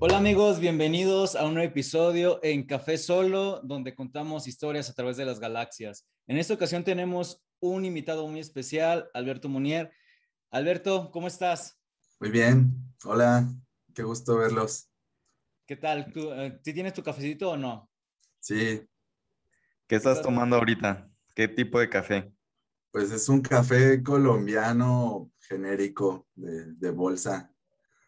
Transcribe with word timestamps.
Hola 0.00 0.18
amigos, 0.18 0.60
bienvenidos 0.60 1.34
a 1.34 1.44
un 1.44 1.54
nuevo 1.54 1.68
episodio 1.68 2.38
en 2.44 2.64
Café 2.64 2.96
Solo, 2.96 3.60
donde 3.64 3.96
contamos 3.96 4.46
historias 4.46 4.88
a 4.88 4.94
través 4.94 5.16
de 5.16 5.24
las 5.24 5.40
galaxias. 5.40 6.06
En 6.28 6.38
esta 6.38 6.54
ocasión 6.54 6.84
tenemos 6.84 7.42
un 7.58 7.84
invitado 7.84 8.24
muy 8.28 8.38
especial, 8.38 9.10
Alberto 9.12 9.48
Munier. 9.48 9.90
Alberto, 10.52 11.10
¿cómo 11.10 11.26
estás? 11.26 11.80
Muy 12.20 12.30
bien, 12.30 12.76
hola, 13.02 13.48
qué 13.92 14.04
gusto 14.04 14.36
verlos. 14.36 14.88
¿Qué 15.66 15.74
tal? 15.74 16.12
¿Tú, 16.12 16.30
eh, 16.32 16.60
tienes 16.62 16.94
tu 16.94 17.02
cafecito 17.02 17.50
o 17.50 17.56
no? 17.56 17.90
Sí. 18.38 18.80
¿Qué 19.88 19.96
estás 19.96 20.22
tomando 20.22 20.54
ahorita? 20.54 21.10
¿Qué 21.34 21.48
tipo 21.48 21.80
de 21.80 21.88
café? 21.88 22.32
Pues 22.92 23.10
es 23.10 23.28
un 23.28 23.40
café 23.40 24.00
colombiano 24.00 25.32
genérico 25.40 26.28
de, 26.36 26.72
de 26.74 26.90
bolsa. 26.92 27.52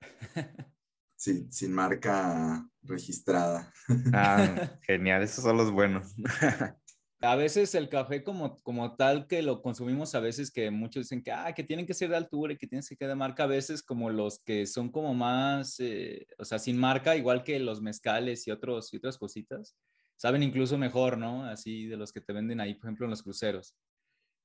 Sí, 1.21 1.47
sin 1.51 1.75
marca 1.75 2.67
registrada. 2.81 3.71
Ah, 4.15 4.39
genial, 4.87 5.23
esos 5.23 5.45
son 5.45 5.59
los 5.59 5.71
buenos. 5.71 6.15
A 7.21 7.37
veces 7.37 7.75
el 7.75 7.91
café 7.91 8.25
como, 8.25 8.57
como 8.63 8.97
tal 8.97 9.27
que 9.27 9.43
lo 9.43 9.61
consumimos 9.61 10.15
a 10.15 10.21
veces 10.21 10.51
que 10.51 10.71
muchos 10.71 11.03
dicen 11.03 11.23
que, 11.23 11.31
ah, 11.31 11.53
que 11.53 11.63
tienen 11.63 11.85
que 11.85 11.93
ser 11.93 12.09
de 12.09 12.17
altura 12.17 12.55
y 12.55 12.57
que 12.57 12.67
tienen 12.67 12.81
que 12.81 12.97
ser 12.97 13.09
de 13.09 13.15
marca, 13.15 13.45
a 13.45 13.47
veces 13.47 13.83
como 13.83 14.09
los 14.09 14.39
que 14.39 14.65
son 14.65 14.91
como 14.91 15.13
más, 15.13 15.79
eh, 15.81 16.27
o 16.39 16.47
sea, 16.47 16.59
sin 16.59 16.79
marca, 16.79 17.15
igual 17.15 17.45
que 17.45 17.61
los 17.61 17.83
mezcales 17.83 18.47
y, 18.47 18.51
otros, 18.51 18.91
y 18.95 18.97
otras 18.97 19.19
cositas, 19.19 19.77
saben 20.17 20.43
incluso 20.43 20.79
mejor, 20.79 21.19
¿no? 21.19 21.45
Así 21.45 21.85
de 21.85 21.99
los 21.99 22.15
que 22.15 22.23
te 22.23 22.33
venden 22.33 22.61
ahí, 22.61 22.73
por 22.73 22.87
ejemplo, 22.87 23.05
en 23.05 23.11
los 23.11 23.23
cruceros. 23.23 23.77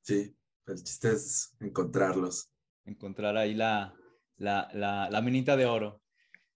Sí, 0.02 0.36
el 0.68 0.84
chiste 0.84 1.14
es 1.14 1.56
encontrarlos. 1.62 2.52
Encontrar 2.84 3.38
ahí 3.38 3.54
la, 3.54 3.96
la, 4.36 4.68
la, 4.74 5.10
la 5.10 5.22
minita 5.22 5.56
de 5.56 5.68
oro. 5.68 6.02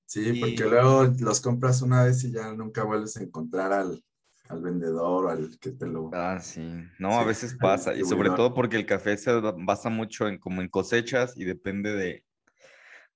Sí, 0.10 0.40
porque 0.40 0.68
luego 0.68 1.04
los 1.20 1.40
compras 1.40 1.84
una 1.84 2.04
vez 2.04 2.24
y 2.24 2.32
ya 2.32 2.52
nunca 2.54 2.84
vuelves 2.84 3.16
a 3.18 3.22
encontrar 3.22 3.72
al, 3.72 4.04
al 4.50 4.60
vendedor 4.60 5.26
o 5.26 5.30
al 5.30 5.60
que 5.60 5.70
te 5.70 5.86
lo... 5.86 6.10
Ah, 6.12 6.40
sí. 6.40 6.68
No, 6.98 7.20
a 7.20 7.24
veces 7.24 7.56
pasa. 7.62 7.94
Y 7.94 8.04
sobre 8.06 8.32
todo 8.32 8.56
porque 8.56 8.76
el 8.76 8.88
café 8.88 9.16
se 9.18 9.32
basa 9.40 9.92
mucho 9.92 10.28
en 10.28 10.40
como 10.40 10.64
en 10.64 10.68
cosechas 10.68 11.38
y 11.38 11.46
depende 11.46 11.94
de, 11.94 12.26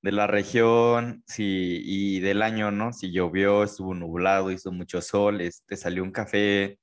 de 0.04 0.12
la 0.12 0.28
región 0.28 1.24
si, 1.26 1.82
y 1.84 2.20
del 2.20 2.44
año, 2.44 2.70
¿no? 2.70 2.94
Si 2.94 3.12
llovió, 3.12 3.64
estuvo 3.64 3.96
nublado, 3.96 4.52
hizo 4.52 4.72
mucho 4.72 5.02
sol, 5.02 5.42
este, 5.42 5.78
salió 5.78 6.04
un 6.04 6.12
café, 6.12 6.78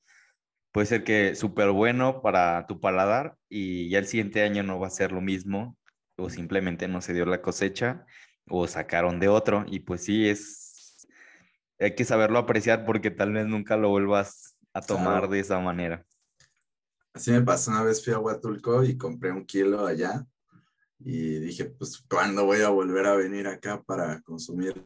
puede 0.73 0.89
ser 0.89 1.05
que 1.05 1.37
súper 1.37 1.71
bueno 1.71 2.21
para 2.21 2.67
tu 2.67 2.81
paladar 2.81 3.37
y 3.49 3.89
ya 3.91 4.01
el 4.01 4.07
siguiente 4.07 4.43
año 4.43 4.65
no 4.65 4.81
va 4.81 4.89
a 4.89 4.91
ser 4.91 5.13
lo 5.13 5.21
mismo 5.21 5.77
o 6.17 6.29
simplemente 6.31 6.89
no 6.89 7.01
se 7.01 7.13
dio 7.13 7.27
la 7.27 7.43
cosecha 7.43 8.05
o 8.51 8.67
sacaron 8.67 9.21
de 9.21 9.29
otro 9.29 9.65
y 9.69 9.81
pues 9.81 10.05
sí 10.05 10.29
es 10.29 11.07
hay 11.79 11.95
que 11.95 12.05
saberlo 12.05 12.39
apreciar 12.39 12.85
porque 12.85 13.11
tal 13.11 13.33
vez 13.33 13.47
nunca 13.47 13.77
lo 13.77 13.89
vuelvas 13.89 14.59
a 14.75 14.83
tomar 14.83 15.29
de 15.29 15.41
esa 15.41 15.59
manera. 15.61 16.05
Así 17.15 17.33
me 17.33 17.41
pasó 17.41 17.71
una 17.71 17.83
vez 17.83 18.05
fui 18.05 18.13
a 18.13 18.19
Huatulco 18.19 18.85
y 18.85 18.99
compré 18.99 19.33
un 19.33 19.47
kilo 19.47 19.87
allá 19.87 20.27
y 20.99 21.39
dije, 21.39 21.65
pues, 21.65 22.05
¿cuándo 22.09 22.45
voy 22.45 22.61
a 22.61 22.69
volver 22.69 23.07
a 23.07 23.17
venir 23.17 23.49
acá 23.49 23.83
para 23.83 24.21
consumirlo? 24.21 24.85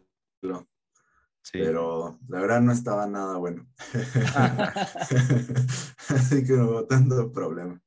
Sí. 1.42 1.58
Pero 1.58 2.18
la 2.28 2.40
verdad 2.40 2.60
no 2.60 2.72
estaba 2.72 3.06
nada 3.06 3.36
bueno. 3.36 3.66
Así 6.08 6.44
que 6.44 6.52
no 6.52 6.70
hubo 6.70 6.86
tanto 6.86 7.32
problema. 7.32 7.80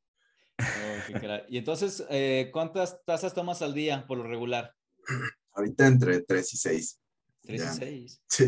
Oh, 0.59 1.37
y 1.47 1.57
entonces, 1.57 2.05
eh, 2.09 2.49
¿cuántas 2.51 3.03
tazas 3.05 3.33
tomas 3.33 3.61
al 3.61 3.73
día 3.73 4.05
por 4.05 4.17
lo 4.17 4.25
regular? 4.25 4.75
Ahorita 5.57 5.87
entre 5.87 6.21
3 6.21 6.53
y 6.53 6.57
6. 6.57 6.99
3 7.41 7.61
y 7.61 7.77
6. 7.79 8.21
Sí. 8.29 8.45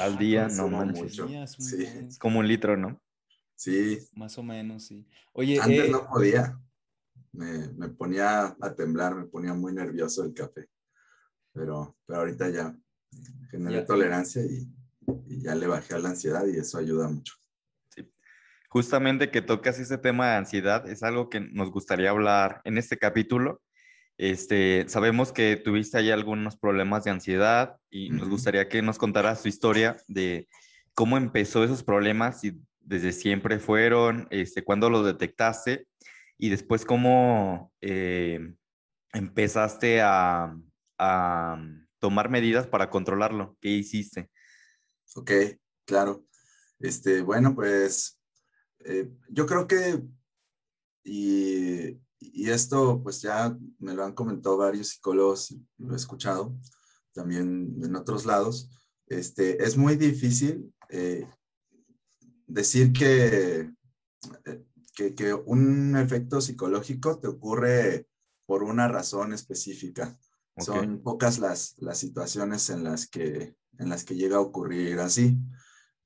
Al 0.00 0.18
día, 0.18 0.48
no 0.48 0.68
manches. 0.68 1.16
Sí. 1.58 1.84
Es 1.84 2.18
como 2.18 2.40
un 2.40 2.48
litro, 2.48 2.76
¿no? 2.76 3.00
Sí. 3.54 4.00
Más 4.14 4.36
o 4.36 4.42
menos, 4.42 4.84
sí. 4.84 5.06
Oye, 5.32 5.60
Antes 5.60 5.84
eh... 5.84 5.90
no 5.90 6.08
podía. 6.08 6.58
Me, 7.30 7.68
me, 7.68 7.88
ponía 7.88 8.56
a 8.60 8.74
temblar, 8.74 9.14
me 9.14 9.26
ponía 9.26 9.54
muy 9.54 9.72
nervioso 9.72 10.24
el 10.24 10.34
café. 10.34 10.68
Pero, 11.52 11.96
pero 12.04 12.20
ahorita 12.20 12.48
ya 12.48 12.76
generé 13.50 13.76
ya. 13.76 13.86
tolerancia 13.86 14.42
y, 14.42 14.68
y, 15.28 15.42
ya 15.42 15.54
le 15.54 15.68
bajé 15.68 15.94
a 15.94 15.98
la 15.98 16.10
ansiedad 16.10 16.44
y 16.46 16.58
eso 16.58 16.78
ayuda 16.78 17.08
mucho. 17.08 17.34
Sí. 17.90 18.12
Justamente 18.68 19.30
que 19.30 19.40
tocas 19.40 19.78
ese 19.78 19.98
tema 19.98 20.30
de 20.30 20.36
ansiedad 20.36 20.88
es 20.88 21.04
algo 21.04 21.28
que 21.28 21.38
nos 21.40 21.70
gustaría 21.70 22.10
hablar 22.10 22.60
en 22.64 22.78
este 22.78 22.98
capítulo 22.98 23.63
este, 24.16 24.88
sabemos 24.88 25.32
que 25.32 25.56
tuviste 25.56 25.98
ahí 25.98 26.10
algunos 26.10 26.56
problemas 26.56 27.04
de 27.04 27.10
ansiedad 27.10 27.76
y 27.90 28.10
nos 28.10 28.28
gustaría 28.28 28.68
que 28.68 28.82
nos 28.82 28.98
contaras 28.98 29.42
tu 29.42 29.48
historia 29.48 29.96
de 30.08 30.48
cómo 30.94 31.16
empezó 31.16 31.64
esos 31.64 31.82
problemas 31.82 32.44
y 32.44 32.60
desde 32.80 33.12
siempre 33.12 33.58
fueron, 33.58 34.28
este, 34.30 34.62
cuándo 34.62 34.90
los 34.90 35.04
detectaste 35.04 35.88
y 36.38 36.48
después 36.50 36.84
cómo 36.84 37.72
eh, 37.80 38.54
empezaste 39.12 40.00
a, 40.02 40.56
a, 40.98 41.68
tomar 41.98 42.28
medidas 42.28 42.66
para 42.66 42.90
controlarlo. 42.90 43.56
¿Qué 43.62 43.70
hiciste? 43.70 44.28
Ok, 45.14 45.30
claro. 45.86 46.26
Este, 46.78 47.22
bueno, 47.22 47.54
pues 47.54 48.20
eh, 48.84 49.08
yo 49.30 49.46
creo 49.46 49.66
que 49.66 50.02
y 51.04 51.98
y 52.18 52.50
esto 52.50 53.02
pues 53.02 53.20
ya 53.22 53.56
me 53.78 53.94
lo 53.94 54.04
han 54.04 54.14
comentado 54.14 54.56
varios 54.56 54.88
psicólogos, 54.88 55.56
lo 55.78 55.92
he 55.92 55.96
escuchado 55.96 56.56
también 57.12 57.76
en 57.82 57.96
otros 57.96 58.26
lados, 58.26 58.70
este, 59.06 59.62
es 59.62 59.76
muy 59.76 59.96
difícil 59.96 60.72
eh, 60.88 61.26
decir 62.46 62.92
que, 62.92 63.70
eh, 64.44 64.64
que, 64.94 65.14
que, 65.14 65.34
un 65.34 65.96
efecto 65.96 66.40
psicológico 66.40 67.18
te 67.18 67.28
ocurre 67.28 68.08
por 68.46 68.62
una 68.62 68.88
razón 68.88 69.32
específica. 69.32 70.18
Okay. 70.56 70.66
Son 70.66 71.02
pocas 71.02 71.38
las, 71.38 71.74
las 71.78 71.98
situaciones 71.98 72.70
en 72.70 72.84
las, 72.84 73.06
que, 73.08 73.56
en 73.78 73.88
las 73.88 74.04
que 74.04 74.14
llega 74.14 74.36
a 74.36 74.40
ocurrir 74.40 75.00
así. 75.00 75.36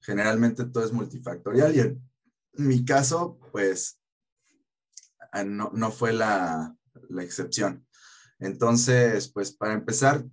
Generalmente 0.01 0.65
todo 0.67 0.85
es 0.85 0.93
multifactorial 0.93 1.77
y 1.77 1.81
en 1.81 2.01
mi 2.55 2.85
caso, 2.85 3.39
pues 3.53 3.98
no, 5.47 5.71
no 5.73 5.91
fue 5.91 6.13
la, 6.13 6.75
la, 7.09 7.23
excepción. 7.23 7.87
Entonces, 8.39 9.31
pues 9.33 9.53
para 9.53 9.75
empezar, 9.75 10.25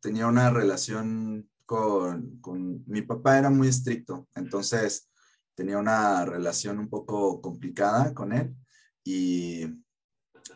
tenía 0.00 0.26
una 0.26 0.50
relación 0.50 1.48
con, 1.64 2.38
con, 2.40 2.84
mi 2.86 3.02
papá, 3.02 3.38
era 3.38 3.50
muy 3.50 3.68
estricto, 3.68 4.28
entonces 4.34 5.10
tenía 5.54 5.78
una 5.78 6.24
relación 6.24 6.78
un 6.78 6.88
poco 6.88 7.40
complicada 7.40 8.14
con 8.14 8.32
él 8.32 8.54
y, 9.02 9.64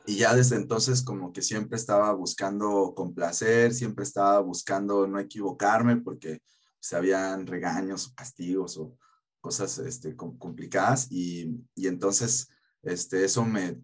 y 0.06 0.16
ya 0.16 0.34
desde 0.34 0.56
entonces 0.56 1.02
como 1.02 1.32
que 1.32 1.42
siempre 1.42 1.76
estaba 1.76 2.12
buscando 2.12 2.94
complacer, 2.94 3.74
siempre 3.74 4.04
estaba 4.04 4.40
buscando 4.40 5.06
no 5.06 5.18
equivocarme 5.18 5.96
porque 5.96 6.42
se 6.78 6.96
habían 6.96 7.46
regaños 7.46 8.08
o 8.08 8.14
castigos 8.14 8.76
o 8.76 8.96
cosas 9.40 9.78
este, 9.78 10.14
complicadas 10.14 11.10
y, 11.10 11.64
y 11.74 11.86
entonces 11.86 12.48
este, 12.82 13.24
eso 13.24 13.44
me 13.44 13.82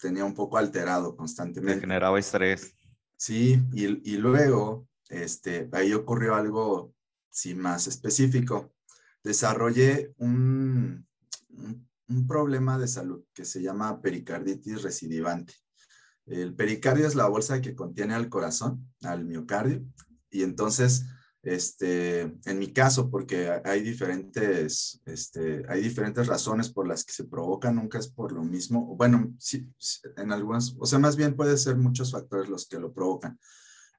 tenía 0.00 0.24
un 0.24 0.34
poco 0.34 0.58
alterado 0.58 1.16
constantemente. 1.16 1.76
Me 1.76 1.80
generaba 1.80 2.18
estrés. 2.18 2.74
Sí, 3.16 3.60
y, 3.72 4.12
y 4.12 4.16
luego, 4.16 4.88
este, 5.08 5.68
ahí 5.72 5.92
ocurrió 5.92 6.34
algo, 6.34 6.94
sí, 7.30 7.54
más 7.54 7.86
específico. 7.86 8.72
Desarrollé 9.24 10.14
un, 10.18 11.06
un, 11.48 11.88
un 12.08 12.26
problema 12.26 12.78
de 12.78 12.88
salud 12.88 13.24
que 13.34 13.44
se 13.44 13.60
llama 13.60 14.00
pericarditis 14.00 14.82
recidivante. 14.82 15.54
El 16.26 16.54
pericardio 16.54 17.06
es 17.06 17.14
la 17.14 17.26
bolsa 17.26 17.60
que 17.60 17.74
contiene 17.74 18.14
al 18.14 18.28
corazón, 18.28 18.92
al 19.02 19.24
miocardio, 19.24 19.84
y 20.30 20.42
entonces 20.42 21.06
este, 21.54 22.20
en 22.20 22.58
mi 22.58 22.72
caso, 22.72 23.10
porque 23.10 23.50
hay 23.64 23.80
diferentes, 23.80 25.00
este, 25.06 25.64
hay 25.68 25.80
diferentes 25.80 26.26
razones 26.26 26.70
por 26.70 26.86
las 26.86 27.04
que 27.04 27.12
se 27.12 27.24
provoca, 27.24 27.72
nunca 27.72 27.98
es 27.98 28.08
por 28.08 28.32
lo 28.32 28.42
mismo. 28.42 28.94
Bueno, 28.96 29.34
sí, 29.38 29.66
en 30.16 30.30
algunas, 30.30 30.74
o 30.78 30.84
sea, 30.84 30.98
más 30.98 31.16
bien 31.16 31.36
puede 31.36 31.56
ser 31.56 31.76
muchos 31.76 32.12
factores 32.12 32.50
los 32.50 32.68
que 32.68 32.78
lo 32.78 32.92
provocan. 32.92 33.38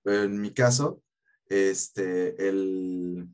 Pero 0.03 0.23
en 0.23 0.39
mi 0.39 0.53
caso, 0.53 1.01
este, 1.47 2.47
el, 2.47 3.27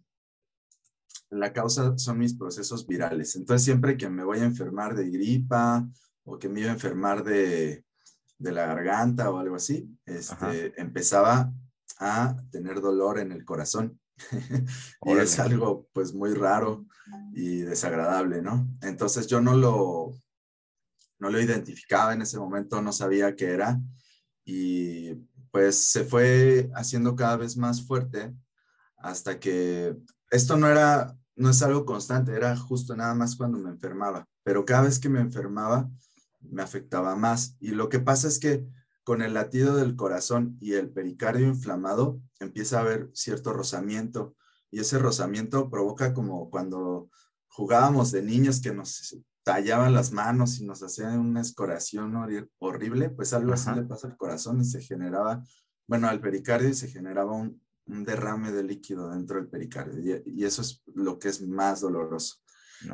la 1.29 1.51
causa 1.51 1.97
son 1.97 2.17
mis 2.17 2.35
procesos 2.35 2.87
virales. 2.87 3.35
Entonces, 3.35 3.65
siempre 3.65 3.97
que 3.97 4.09
me 4.09 4.23
voy 4.23 4.39
a 4.39 4.45
enfermar 4.45 4.95
de 4.95 5.09
gripa 5.09 5.85
o 6.23 6.39
que 6.39 6.47
me 6.47 6.61
iba 6.61 6.69
a 6.69 6.73
enfermar 6.73 7.23
de, 7.23 7.83
de 8.37 8.51
la 8.53 8.65
garganta 8.65 9.29
o 9.29 9.39
algo 9.39 9.57
así, 9.57 9.89
este, 10.05 10.79
empezaba 10.79 11.51
a 11.99 12.41
tener 12.51 12.79
dolor 12.79 13.19
en 13.19 13.33
el 13.33 13.43
corazón. 13.43 13.99
y 15.05 15.11
es 15.11 15.39
algo 15.39 15.87
pues 15.93 16.13
muy 16.13 16.33
raro 16.33 16.85
y 17.33 17.59
desagradable, 17.59 18.41
¿no? 18.41 18.67
Entonces 18.81 19.27
yo 19.27 19.41
no 19.41 19.55
lo, 19.55 20.11
no 21.19 21.29
lo 21.29 21.39
identificaba 21.39 22.13
en 22.13 22.21
ese 22.21 22.37
momento, 22.37 22.81
no 22.81 22.91
sabía 22.91 23.35
qué 23.35 23.51
era 23.51 23.79
y 24.45 25.15
pues 25.51 25.89
se 25.91 26.03
fue 26.03 26.69
haciendo 26.75 27.15
cada 27.15 27.37
vez 27.37 27.57
más 27.57 27.85
fuerte 27.85 28.33
hasta 28.97 29.39
que 29.39 29.95
esto 30.31 30.57
no 30.57 30.67
era, 30.67 31.15
no 31.35 31.49
es 31.49 31.61
algo 31.61 31.85
constante, 31.85 32.33
era 32.33 32.55
justo 32.57 32.95
nada 32.95 33.13
más 33.13 33.35
cuando 33.35 33.57
me 33.57 33.69
enfermaba, 33.69 34.27
pero 34.43 34.65
cada 34.65 34.83
vez 34.83 34.99
que 34.99 35.09
me 35.09 35.19
enfermaba 35.19 35.89
me 36.41 36.61
afectaba 36.61 37.15
más. 37.15 37.55
Y 37.59 37.69
lo 37.69 37.89
que 37.89 37.99
pasa 37.99 38.27
es 38.27 38.39
que 38.39 38.65
con 39.05 39.21
el 39.21 39.35
latido 39.35 39.75
del 39.75 39.95
corazón 39.95 40.57
y 40.59 40.73
el 40.73 40.89
pericardio 40.89 41.45
inflamado 41.45 42.19
empieza 42.39 42.79
a 42.79 42.81
haber 42.81 43.11
cierto 43.13 43.53
rozamiento. 43.53 44.35
Y 44.71 44.79
ese 44.79 44.97
rozamiento 44.97 45.69
provoca 45.69 46.11
como 46.11 46.49
cuando 46.49 47.11
jugábamos 47.47 48.11
de 48.11 48.23
niños 48.23 48.59
que 48.59 48.73
nos 48.73 49.15
tallaban 49.43 49.93
las 49.93 50.11
manos 50.11 50.59
y 50.59 50.65
nos 50.65 50.81
hacían 50.81 51.19
una 51.19 51.41
escoración 51.41 52.15
horrible, 52.57 53.11
pues 53.11 53.31
algo 53.33 53.53
así 53.53 53.69
le 53.75 53.83
pasa 53.83 54.07
al 54.07 54.17
corazón 54.17 54.59
y 54.61 54.65
se 54.65 54.81
generaba, 54.81 55.43
bueno, 55.87 56.07
al 56.07 56.19
pericardio 56.19 56.69
y 56.69 56.73
se 56.73 56.87
generaba 56.87 57.31
un, 57.31 57.61
derrame 57.85 58.51
de 58.51 58.63
líquido 58.63 59.11
dentro 59.11 59.37
del 59.37 59.47
pericardio. 59.47 60.23
Y, 60.25 60.43
eso 60.43 60.63
es 60.63 60.81
lo 60.95 61.19
que 61.19 61.29
es 61.29 61.47
más 61.47 61.81
doloroso. 61.81 62.37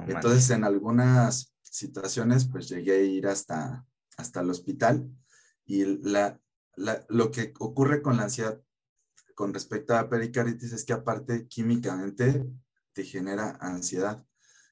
Entonces, 0.07 0.49
en 0.49 0.65
algunas 0.65 1.55
situaciones, 1.61 2.49
pues 2.49 2.67
llegué 2.67 2.91
a 2.91 3.01
ir 3.01 3.27
hasta, 3.27 3.85
hasta 4.17 4.41
el 4.41 4.49
hospital 4.49 5.09
y 5.65 5.85
la, 5.85 6.39
lo 7.09 7.31
que 7.31 7.53
ocurre 7.59 8.01
con 8.01 8.17
la 8.17 8.23
ansiedad 8.23 8.61
con 9.35 9.53
respecto 9.53 9.95
a 9.95 10.09
pericarditis 10.09 10.73
es 10.73 10.85
que 10.85 10.93
aparte 10.93 11.47
químicamente 11.47 12.45
te 12.93 13.03
genera 13.03 13.57
ansiedad. 13.59 14.23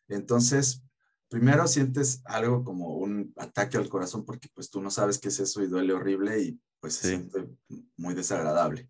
Entonces, 0.07 0.83
primero 1.27 1.67
sientes 1.67 2.21
algo 2.25 2.63
como 2.63 2.97
un 2.97 3.33
ataque 3.37 3.77
al 3.77 3.89
corazón 3.89 4.25
porque 4.25 4.49
pues 4.53 4.69
tú 4.69 4.81
no 4.81 4.91
sabes 4.91 5.17
qué 5.17 5.29
es 5.29 5.39
eso 5.39 5.63
y 5.63 5.67
duele 5.67 5.93
horrible 5.93 6.41
y 6.41 6.61
pues 6.79 6.95
se 6.95 7.09
siente 7.09 7.47
muy 7.97 8.13
desagradable. 8.13 8.89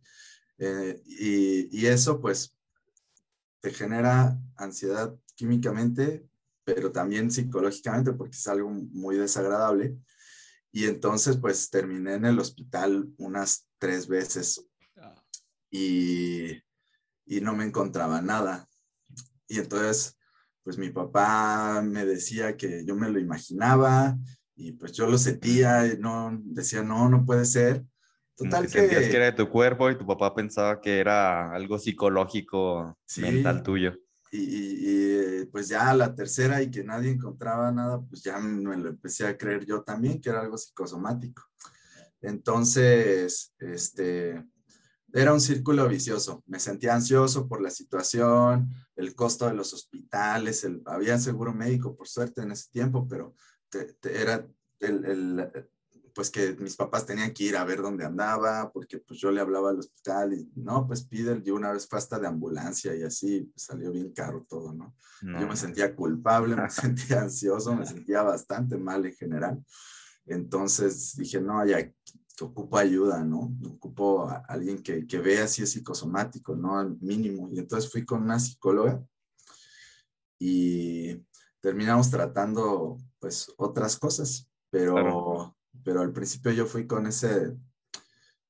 Eh, 0.58 1.02
y, 1.06 1.80
y, 1.80 1.86
eso 1.86 2.20
pues 2.20 2.54
te 3.62 3.72
genera 3.72 4.38
ansiedad 4.58 5.18
químicamente, 5.36 6.28
pero 6.66 6.92
también 6.92 7.32
psicológicamente 7.32 8.12
porque 8.12 8.36
es 8.36 8.48
algo 8.48 8.70
muy 8.70 9.16
desagradable. 9.16 9.98
Y 10.72 10.86
entonces 10.86 11.38
pues 11.38 11.70
terminé 11.70 12.14
en 12.14 12.26
el 12.26 12.40
hospital 12.40 13.10
unas 13.18 13.68
tres 13.78 14.08
veces 14.08 14.66
ah. 14.98 15.16
y, 15.72 16.52
y 17.26 17.42
no 17.42 17.56
me 17.56 17.66
encontraba 17.66 18.22
nada. 18.22 18.68
Y 19.48 19.60
entonces 19.60 20.18
pues 20.64 20.78
mi 20.78 20.90
papá 20.92 21.82
me 21.84 22.06
decía 22.06 22.56
que 22.56 22.86
yo 22.86 22.96
me 22.96 23.10
lo 23.10 23.20
imaginaba 23.20 24.16
y 24.56 24.74
pues 24.74 24.92
yo 24.92 25.08
lo 25.08 25.18
sentía 25.18 25.88
y 25.88 25.98
no, 25.98 26.38
decía, 26.44 26.84
no, 26.84 27.10
no 27.10 27.26
puede 27.26 27.46
ser. 27.46 27.84
Total 28.36 28.64
que... 28.64 28.70
Sentías 28.70 29.08
que 29.08 29.16
era 29.16 29.26
de 29.26 29.32
tu 29.32 29.50
cuerpo 29.50 29.90
y 29.90 29.98
tu 29.98 30.06
papá 30.06 30.36
pensaba 30.36 30.80
que 30.80 31.00
era 31.00 31.52
algo 31.54 31.80
psicológico, 31.80 32.98
mental 33.18 33.64
tuyo. 33.64 33.98
Y, 34.32 35.46
pues 35.46 35.68
ya 35.68 35.94
la 35.94 36.14
tercera 36.14 36.62
y 36.62 36.70
que 36.70 36.84
nadie 36.84 37.12
encontraba 37.12 37.72
nada, 37.72 38.02
pues 38.02 38.22
ya 38.22 38.38
me 38.38 38.78
lo 38.78 38.90
empecé 38.90 39.26
a 39.26 39.38
creer 39.38 39.66
yo 39.66 39.82
también 39.82 40.22
que 40.22 40.30
era 40.30 40.42
algo 40.42 40.58
psicosomático. 40.58 41.44
Entonces, 42.22 43.54
este, 43.58 44.46
era 45.14 45.34
un 45.34 45.42
círculo 45.42 45.88
vicioso. 45.88 46.44
Me 46.46 46.60
sentía 46.60 46.94
ansioso 46.94 47.48
por 47.48 47.62
la 47.62 47.72
situación, 47.72 48.70
el 48.96 49.16
costo 49.16 49.48
de 49.48 49.54
los 49.54 49.74
hospitales, 49.74 50.64
el, 50.64 50.82
había 50.86 51.18
seguro 51.18 51.54
médico, 51.54 51.96
por 51.96 52.08
suerte, 52.08 52.42
en 52.42 52.52
ese 52.52 52.70
tiempo, 52.72 53.08
pero 53.08 53.34
era 54.04 54.48
el, 54.80 55.70
pues 56.20 56.32
que 56.32 56.54
mis 56.60 56.76
papás 56.76 57.06
tenían 57.06 57.34
que 57.34 57.46
ir 57.46 57.56
a 57.56 57.64
ver 57.64 57.82
dónde 57.82 58.04
andaba, 58.04 58.70
porque 58.74 58.98
pues 58.98 59.22
yo 59.22 59.32
le 59.32 59.40
hablaba 59.40 59.70
al 59.70 59.80
hospital 59.80 60.34
y 60.34 60.52
no, 60.54 60.86
pues 60.86 61.02
pide, 61.06 61.42
yo 61.46 61.56
una 61.56 61.72
vez 61.72 61.88
fue 61.88 61.98
hasta 61.98 62.20
de 62.20 62.28
ambulancia 62.28 62.94
y 62.94 63.04
así, 63.04 63.50
pues, 63.54 63.64
salió 63.64 63.90
bien 63.90 64.12
caro 64.12 64.46
todo, 64.50 64.74
¿no? 64.74 64.94
Yo 65.22 65.48
me 65.48 65.56
sentía 65.56 65.96
culpable, 65.96 66.58
me 66.58 66.70
sentía 66.70 67.22
ansioso, 67.22 67.74
me 67.74 67.86
sentía 67.86 68.22
bastante 68.22 68.76
mal 68.78 69.06
en 69.06 69.14
general. 69.14 69.64
Entonces 70.26 71.16
dije, 71.16 71.40
no, 71.40 71.66
ya 71.66 71.90
ocupo 72.42 72.78
ayuda, 72.78 73.24
¿no? 73.24 73.56
Ocupo 73.70 74.28
a 74.28 74.44
alguien 74.50 74.84
que, 74.84 75.08
que 75.08 75.20
vea 75.20 75.48
si 75.48 75.64
es 75.64 75.72
psicosomático, 75.72 76.54
¿no? 76.54 76.80
Al 76.80 76.98
mínimo. 77.00 77.48
Y 77.50 77.60
entonces 77.60 77.90
fui 77.90 78.04
con 78.04 78.24
una 78.24 78.40
psicóloga 78.40 79.02
y 80.38 81.16
terminamos 81.62 82.12
tratando, 82.12 82.98
pues, 83.22 83.54
otras 83.56 83.96
cosas, 83.98 84.50
pero, 84.70 85.56
pero 85.90 86.02
al 86.02 86.14
principio 86.14 86.52
yo 86.52 86.68
fui 86.68 86.86
con 86.86 87.08
ese, 87.08 87.58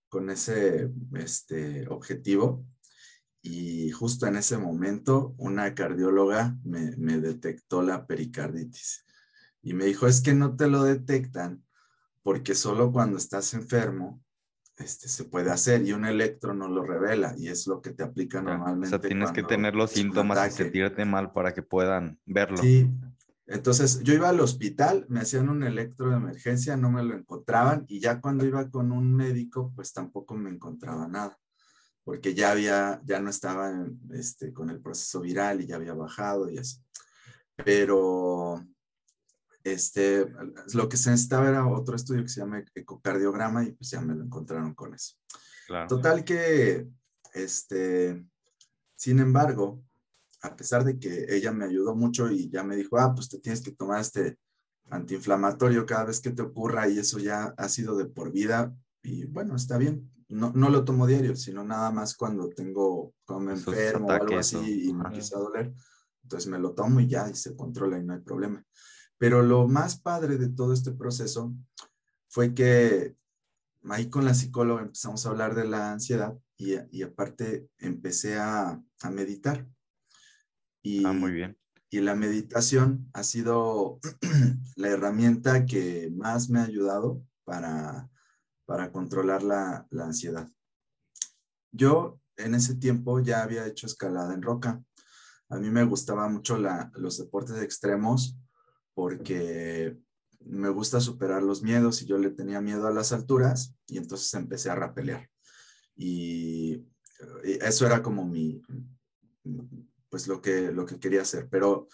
con 0.10 0.30
ese, 0.30 0.92
este, 1.14 1.88
objetivo 1.88 2.66
y 3.42 3.92
justo 3.92 4.28
en 4.28 4.36
ese 4.36 4.58
momento 4.58 5.36
una 5.38 5.74
cardióloga 5.74 6.58
me, 6.66 6.98
me 6.98 7.18
detectó 7.18 7.82
la 7.82 8.06
pericarditis 8.06 9.06
y 9.62 9.74
me 9.74 9.86
dijo, 9.86 10.06
es 10.06 10.20
que 10.20 10.34
no 10.34 10.58
te 10.58 10.68
lo 10.68 10.84
detectan 10.84 11.64
porque 12.24 12.56
solo 12.56 12.92
cuando 12.92 13.18
estás 13.18 13.54
enfermo 13.54 14.22
este, 14.76 15.08
se 15.08 15.24
puede 15.24 15.50
hacer 15.50 15.88
y 15.88 15.94
un 15.94 16.04
electro 16.04 16.54
no 16.54 16.68
lo 16.68 16.84
revela 16.84 17.36
y 17.38 17.48
es 17.48 17.68
lo 17.68 17.82
que 17.82 17.92
te 17.92 18.04
aplica 18.04 18.42
normalmente. 18.42 18.98
O 18.98 19.00
sea, 19.00 19.08
tienes 19.08 19.32
que 19.32 19.44
tener 19.44 19.76
los 19.76 19.92
síntomas 19.92 20.46
y 20.46 20.58
sentirte 20.58 21.06
mal 21.06 21.32
para 21.32 21.54
que 21.54 21.64
puedan 21.64 22.20
verlo. 22.26 22.58
Sí, 22.58 22.92
entonces 23.50 24.04
yo 24.04 24.14
iba 24.14 24.30
al 24.30 24.40
hospital, 24.42 25.08
me 25.10 25.22
hacían 25.22 25.50
un 25.50 25.64
electro 25.64 26.12
de 26.12 26.18
emergencia, 26.18 26.78
no 26.78 26.92
me 26.92 27.04
lo 27.04 27.16
encontraban 27.16 27.84
y 27.88 28.00
ya 28.00 28.22
cuando 28.22 28.46
iba 28.46 28.70
con 28.70 28.92
un 28.92 29.12
médico, 29.16 29.72
pues 29.76 29.92
tampoco 29.92 30.36
me 30.36 30.52
encontraba 30.52 31.08
nada, 31.08 31.36
porque 32.04 32.36
ya 32.36 32.52
había, 32.52 33.02
ya 33.06 33.20
no 33.20 33.32
estaba 33.32 33.74
este, 34.12 34.54
con 34.54 34.70
el 34.70 34.80
proceso 34.80 35.22
viral 35.22 35.62
y 35.62 35.66
ya 35.66 35.78
había 35.78 35.96
bajado 35.96 36.48
y 36.48 36.60
así. 36.60 36.78
Pero 37.56 38.64
este, 39.64 40.28
lo 40.76 40.88
que 40.88 40.98
se 40.98 41.10
necesitaba 41.10 41.50
era 41.50 41.68
otro 41.68 41.96
estudio 41.96 42.22
que 42.22 42.30
se 42.30 42.42
llama 42.42 42.64
ecocardiograma 42.76 43.64
y 43.64 43.72
pues 43.72 43.90
ya 43.90 44.00
me 44.00 44.14
lo 44.14 44.24
encontraron 44.24 44.76
con 44.76 44.94
eso. 44.94 45.16
Total 45.88 46.24
que, 46.24 46.88
este, 47.34 48.24
sin 48.96 49.20
embargo, 49.20 49.84
a 50.42 50.56
pesar 50.56 50.84
de 50.84 50.98
que 51.00 51.26
ella 51.30 51.52
me 51.52 51.66
ayudó 51.66 51.96
mucho 51.96 52.32
y 52.32 52.50
ya 52.50 52.64
me 52.64 52.76
dijo, 52.76 52.98
ah, 52.98 53.14
pues 53.14 53.30
te 53.30 53.40
tienes 53.40 53.62
que 53.62 53.72
tomar 53.72 54.02
este 54.02 54.38
antiinflamatorio 54.90 55.86
cada 55.86 56.06
vez 56.06 56.20
que 56.20 56.32
te 56.32 56.42
ocurra 56.42 56.88
y 56.88 57.00
eso 57.00 57.20
ya 57.20 57.54
ha 57.58 57.70
sido 57.70 57.96
de 57.98 58.06
por 58.06 58.32
vida 58.32 58.74
y 59.04 59.26
bueno, 59.26 59.56
está 59.56 59.78
bien. 59.78 60.12
No, 60.28 60.52
no 60.54 60.70
lo 60.70 60.86
tomo 60.86 61.08
diario, 61.08 61.36
sino 61.36 61.64
nada 61.64 61.92
más 61.92 62.16
cuando 62.16 62.50
tengo, 62.50 63.14
cuando 63.26 63.46
me 63.46 63.54
enfermo 63.54 64.08
o 64.08 64.12
algo 64.12 64.38
así 64.38 64.88
y 64.88 64.94
me 64.94 65.06
empieza 65.06 65.38
a 65.38 65.42
doler. 65.42 65.74
Entonces 66.24 66.50
me 66.50 66.60
lo 66.60 66.74
tomo 66.74 67.00
y 67.00 67.08
ya 67.08 67.30
y 67.30 67.36
se 67.36 67.56
controla 67.56 67.98
y 67.98 68.04
no 68.04 68.14
hay 68.14 68.20
problema. 68.20 68.64
Pero 69.18 69.42
lo 69.42 69.68
más 69.68 70.00
padre 70.00 70.38
de 70.38 70.50
todo 70.50 70.74
este 70.74 70.92
proceso 70.92 71.54
fue 72.28 72.54
que 72.54 73.16
ahí 73.90 74.10
con 74.10 74.26
la 74.26 74.34
psicóloga 74.34 74.82
empezamos 74.82 75.26
a 75.26 75.30
hablar 75.30 75.56
de 75.56 75.66
la 75.66 75.92
ansiedad 75.92 76.38
y, 76.58 77.02
aparte 77.04 77.70
empecé 77.78 78.38
a, 78.38 78.82
meditar. 79.12 79.66
Y, 80.82 81.06
ah, 81.06 81.14
muy 81.14 81.32
bien. 81.32 81.58
Y 81.90 82.02
la 82.02 82.16
meditación 82.16 83.10
ha 83.14 83.24
sido 83.24 84.00
la 84.76 84.90
herramienta 84.90 85.66
que 85.66 86.12
más 86.16 86.50
me 86.50 86.60
ha 86.60 86.64
ayudado 86.64 87.24
para, 87.44 88.10
para 88.66 88.92
controlar 88.92 89.42
la, 89.42 89.88
ansiedad. 90.00 90.48
Yo 91.72 92.22
en 92.38 92.54
ese 92.54 92.76
tiempo 92.76 93.20
ya 93.20 93.42
había 93.42 93.66
hecho 93.66 93.88
escalada 93.88 94.36
en 94.36 94.44
roca. 94.44 94.84
A 95.50 95.58
mí 95.58 95.72
me 95.72 95.84
gustaba 95.84 96.30
mucho 96.30 96.60
los 96.94 97.18
deportes 97.18 97.60
extremos 97.64 98.38
porque 98.94 99.98
me 100.46 100.70
gusta 100.70 101.00
superar 101.00 101.42
los 101.42 101.64
miedos 101.64 102.04
y 102.04 102.06
yo 102.06 102.20
le 102.20 102.30
tenía 102.30 102.62
miedo 102.62 102.86
a 102.88 102.94
las 102.94 103.12
alturas 103.12 103.76
y 103.88 103.98
entonces 103.98 104.32
empecé 104.36 104.70
a 104.70 104.76
rapelear. 104.76 105.28
Y, 105.96 106.86
eso 107.44 107.86
era 107.86 108.02
como 108.04 108.26
mi, 108.26 108.62
pues 110.10 110.28
lo 110.28 110.42
que, 110.42 110.72
lo 110.72 110.86
que 110.86 111.00
quería 111.00 111.22
hacer. 111.22 111.48
Pero 111.50 111.88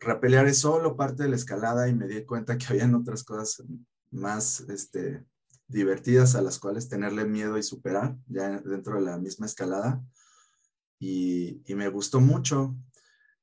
rapelear 0.00 0.46
es 0.46 0.58
solo 0.58 0.96
parte 0.96 1.24
de 1.24 1.28
la 1.28 1.36
escalada 1.36 1.88
y 1.88 1.94
me 1.94 2.06
di 2.06 2.24
cuenta 2.24 2.56
que 2.56 2.66
habían 2.68 2.94
otras 2.94 3.24
cosas 3.24 3.62
más 4.10 4.60
este, 4.68 5.24
divertidas 5.66 6.34
a 6.34 6.42
las 6.42 6.58
cuales 6.58 6.88
tenerle 6.88 7.24
miedo 7.24 7.58
y 7.58 7.62
superar 7.62 8.16
ya 8.26 8.60
dentro 8.60 8.94
de 8.94 9.02
la 9.02 9.18
misma 9.18 9.46
escalada. 9.46 10.02
Y, 11.00 11.62
y 11.66 11.74
me 11.74 11.88
gustó 11.88 12.20
mucho, 12.20 12.76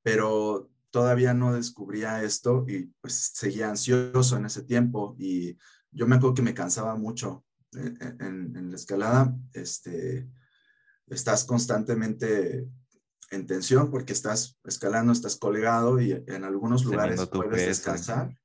pero 0.01 0.69
todavía 0.91 1.33
no 1.33 1.53
descubría 1.53 2.23
esto 2.23 2.65
y 2.67 2.85
pues 3.01 3.31
seguía 3.33 3.69
ansioso 3.69 4.37
en 4.37 4.45
ese 4.45 4.63
tiempo 4.63 5.15
y 5.19 5.57
yo 5.91 6.07
me 6.07 6.15
acuerdo 6.15 6.35
que 6.35 6.41
me 6.41 6.53
cansaba 6.53 6.95
mucho 6.95 7.45
en, 7.73 8.69
la 8.69 8.75
escalada. 8.75 9.35
Este, 9.53 10.27
estás 11.07 11.45
constantemente 11.45 12.67
en 13.35 13.45
tensión 13.45 13.91
porque 13.91 14.13
estás 14.13 14.57
escalando, 14.63 15.11
estás 15.11 15.35
colgado 15.35 15.99
y 16.01 16.11
en 16.27 16.43
algunos 16.43 16.85
lugares 16.85 17.25
puedes 17.27 17.65
descansar, 17.67 18.35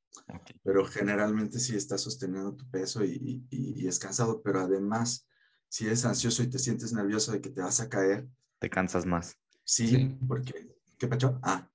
pero 0.63 0.85
generalmente 0.85 1.59
sí 1.59 1.77
estás 1.77 2.03
sosteniendo 2.03 2.55
tu 2.55 2.69
peso 2.71 3.05
y, 3.05 3.47
y, 3.51 3.83
y, 3.83 3.89
es 3.89 3.99
cansado, 3.99 4.43
pero 4.43 4.61
además 4.61 5.27
si 5.69 5.87
eres 5.87 6.05
ansioso 6.05 6.43
y 6.43 6.49
te 6.49 6.59
sientes 6.59 6.93
nervioso 6.93 7.33
de 7.33 7.41
que 7.41 7.51
te 7.51 7.63
vas 7.63 7.81
a 7.81 7.89
caer, 7.89 8.29
te 8.59 8.69
cansas 8.69 9.07
más. 9.07 9.39
Sí, 9.65 10.19
porque, 10.29 10.77
¿qué 10.99 11.09
pacho? 11.09 11.39
Ah. 11.43 11.69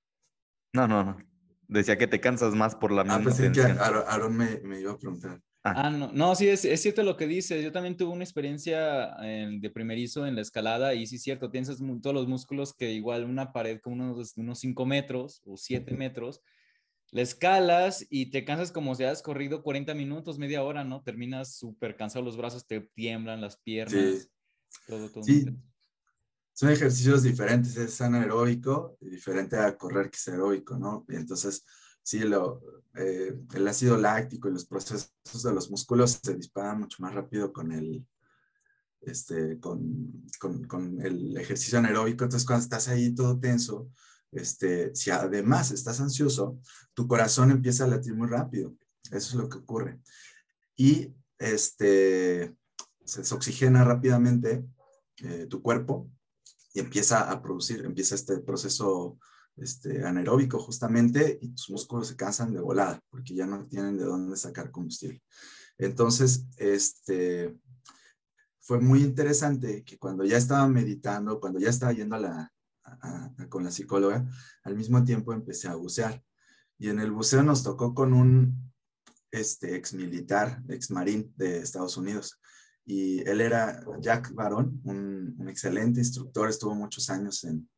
No, 0.72 0.86
no, 0.86 1.02
no. 1.02 1.16
Decía 1.66 1.98
que 1.98 2.06
te 2.06 2.20
cansas 2.20 2.54
más 2.54 2.76
por 2.76 2.92
la 2.92 3.02
ah, 3.02 3.18
misma 3.18 3.32
ah, 3.32 3.52
que 3.52 3.60
Aaron 3.60 4.36
me, 4.36 4.60
me, 4.60 4.80
iba 4.80 4.92
a 4.92 4.98
preguntar. 4.98 5.42
Ah, 5.66 5.86
ah 5.86 5.90
no, 5.90 6.12
no, 6.12 6.36
sí, 6.36 6.48
es, 6.48 6.64
es, 6.64 6.80
cierto 6.80 7.02
lo 7.02 7.16
que 7.16 7.26
dices. 7.26 7.62
Yo 7.64 7.72
también 7.72 7.96
tuve 7.96 8.12
una 8.12 8.22
experiencia 8.22 9.16
de 9.18 9.70
primerizo 9.70 10.24
en 10.24 10.36
la 10.36 10.42
escalada 10.42 10.94
y 10.94 11.08
sí 11.08 11.16
es 11.16 11.22
cierto, 11.22 11.50
tienes 11.50 11.76
todos 12.00 12.14
los 12.14 12.28
músculos 12.28 12.72
que 12.72 12.92
igual 12.92 13.24
una 13.24 13.52
pared 13.52 13.80
con 13.80 14.00
unos, 14.00 14.36
unos 14.36 14.60
5 14.60 14.86
metros 14.86 15.42
o 15.44 15.56
7 15.56 15.96
metros, 15.96 16.40
la 17.10 17.22
escalas 17.22 18.06
y 18.10 18.26
te 18.30 18.44
cansas 18.44 18.70
como 18.70 18.94
si 18.94 19.02
has 19.02 19.22
corrido 19.22 19.64
40 19.64 19.92
minutos, 19.94 20.38
media 20.38 20.62
hora, 20.62 20.84
¿no? 20.84 21.02
Terminas 21.02 21.56
súper 21.56 21.96
cansado, 21.96 22.24
los 22.24 22.36
brazos 22.36 22.64
te 22.64 22.80
tiemblan, 22.80 23.40
las 23.40 23.56
piernas, 23.56 24.22
sí. 24.22 24.28
todo, 24.86 25.10
todo. 25.10 25.24
Sí. 25.24 25.46
Son 26.52 26.70
ejercicios 26.70 27.24
diferentes, 27.24 27.76
es 27.76 28.00
anaeróbico 28.00 28.96
diferente 29.00 29.56
a 29.56 29.76
correr 29.76 30.10
que 30.10 30.16
es 30.16 30.28
aeróbico, 30.28 30.78
¿no? 30.78 31.04
Y 31.08 31.16
entonces, 31.16 31.64
sí, 32.06 32.20
lo, 32.20 32.62
eh, 32.94 33.36
el 33.52 33.66
ácido 33.66 33.96
láctico 33.96 34.48
y 34.48 34.52
los 34.52 34.64
procesos 34.64 35.10
de 35.42 35.52
los 35.52 35.68
músculos 35.72 36.20
se 36.22 36.36
disparan 36.36 36.78
mucho 36.78 36.98
más 37.00 37.12
rápido 37.12 37.52
con 37.52 37.72
el, 37.72 38.06
este, 39.00 39.58
con, 39.58 40.22
con, 40.38 41.04
el 41.04 41.36
ejercicio 41.36 41.80
anaeróbico. 41.80 42.22
Entonces, 42.22 42.46
cuando 42.46 42.62
estás 42.62 42.86
ahí 42.86 43.12
todo 43.12 43.40
tenso, 43.40 43.90
este, 44.30 44.94
si 44.94 45.10
además 45.10 45.72
estás 45.72 46.00
ansioso, 46.00 46.60
tu 46.94 47.08
corazón 47.08 47.50
empieza 47.50 47.84
a 47.84 47.88
latir 47.88 48.14
muy 48.14 48.28
rápido. 48.28 48.76
Eso 49.10 49.30
es 49.30 49.34
lo 49.34 49.48
que 49.48 49.58
ocurre. 49.58 50.00
Y 50.76 51.12
este, 51.40 52.56
se 53.04 53.20
desoxigena 53.20 53.82
rápidamente 53.82 54.64
eh, 55.24 55.46
tu 55.50 55.60
cuerpo 55.60 56.08
y 56.72 56.78
empieza 56.78 57.32
a 57.32 57.42
producir, 57.42 57.84
empieza 57.84 58.14
este 58.14 58.38
proceso 58.38 59.18
este, 59.56 60.04
anaeróbico 60.04 60.58
justamente 60.58 61.38
y 61.40 61.48
tus 61.50 61.70
músculos 61.70 62.08
se 62.08 62.16
cansan 62.16 62.52
de 62.52 62.60
volada 62.60 63.00
porque 63.10 63.34
ya 63.34 63.46
no 63.46 63.66
tienen 63.66 63.96
de 63.96 64.04
dónde 64.04 64.36
sacar 64.36 64.70
combustible. 64.70 65.22
Entonces, 65.78 66.46
este, 66.56 67.58
fue 68.60 68.80
muy 68.80 69.02
interesante 69.02 69.84
que 69.84 69.98
cuando 69.98 70.24
ya 70.24 70.36
estaba 70.36 70.66
meditando, 70.68 71.40
cuando 71.40 71.58
ya 71.58 71.70
estaba 71.70 71.92
yendo 71.92 72.16
a 72.16 72.20
la, 72.20 72.52
con 73.48 73.64
la 73.64 73.70
psicóloga, 73.70 74.28
al 74.64 74.76
mismo 74.76 75.02
tiempo 75.04 75.32
empecé 75.32 75.68
a 75.68 75.74
bucear. 75.74 76.22
Y 76.78 76.88
en 76.88 77.00
el 77.00 77.10
buceo 77.10 77.42
nos 77.42 77.62
tocó 77.62 77.94
con 77.94 78.12
un 78.12 78.72
este, 79.30 79.76
ex 79.76 79.94
militar, 79.94 80.62
ex 80.68 80.90
marín 80.90 81.32
de 81.36 81.58
Estados 81.58 81.96
Unidos. 81.96 82.40
Y 82.84 83.20
él 83.28 83.40
era 83.40 83.84
Jack 84.00 84.32
Baron, 84.32 84.80
un, 84.84 85.48
excelente 85.48 86.00
instructor, 86.00 86.48
estuvo 86.48 86.74
muchos 86.74 87.08
años 87.10 87.44
en, 87.44 87.68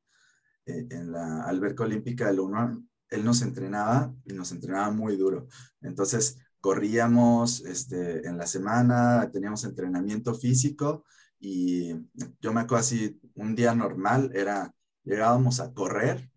en 0.69 1.13
la 1.13 1.43
alberca 1.43 1.85
olímpica 1.85 2.27
del 2.27 2.41
UNO. 2.41 2.85
Él 3.11 3.25
nos 3.25 3.43
entrenaba 3.43 4.15
y 4.25 4.33
nos 4.33 4.53
entrenaba 4.53 4.91
muy 4.91 5.17
duro. 5.17 5.47
Entonces, 5.81 6.39
corríamos 6.61 7.61
este, 7.65 8.27
en 8.27 8.37
la 8.37 8.47
semana, 8.47 9.31
teníamos 9.33 9.65
entrenamiento 9.65 10.35
físico 10.35 11.05
y 11.41 11.95
yo 12.41 12.53
me 12.53 12.61
acuerdo 12.61 12.81
así, 12.81 13.21
un 13.35 13.55
día 13.55 13.75
normal 13.75 14.31
era 14.35 14.75
llegábamos 15.05 15.61
a 15.61 15.73
correr, 15.73 16.31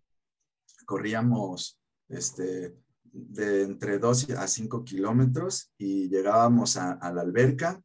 corríamos 0.86 1.78
este, 2.08 2.74
de 3.04 3.64
entre 3.64 3.98
2 3.98 4.30
a 4.30 4.48
5 4.48 4.84
kilómetros 4.84 5.72
y 5.76 6.08
llegábamos 6.08 6.76
a, 6.76 6.98
la 7.12 7.20
alberca 7.20 7.82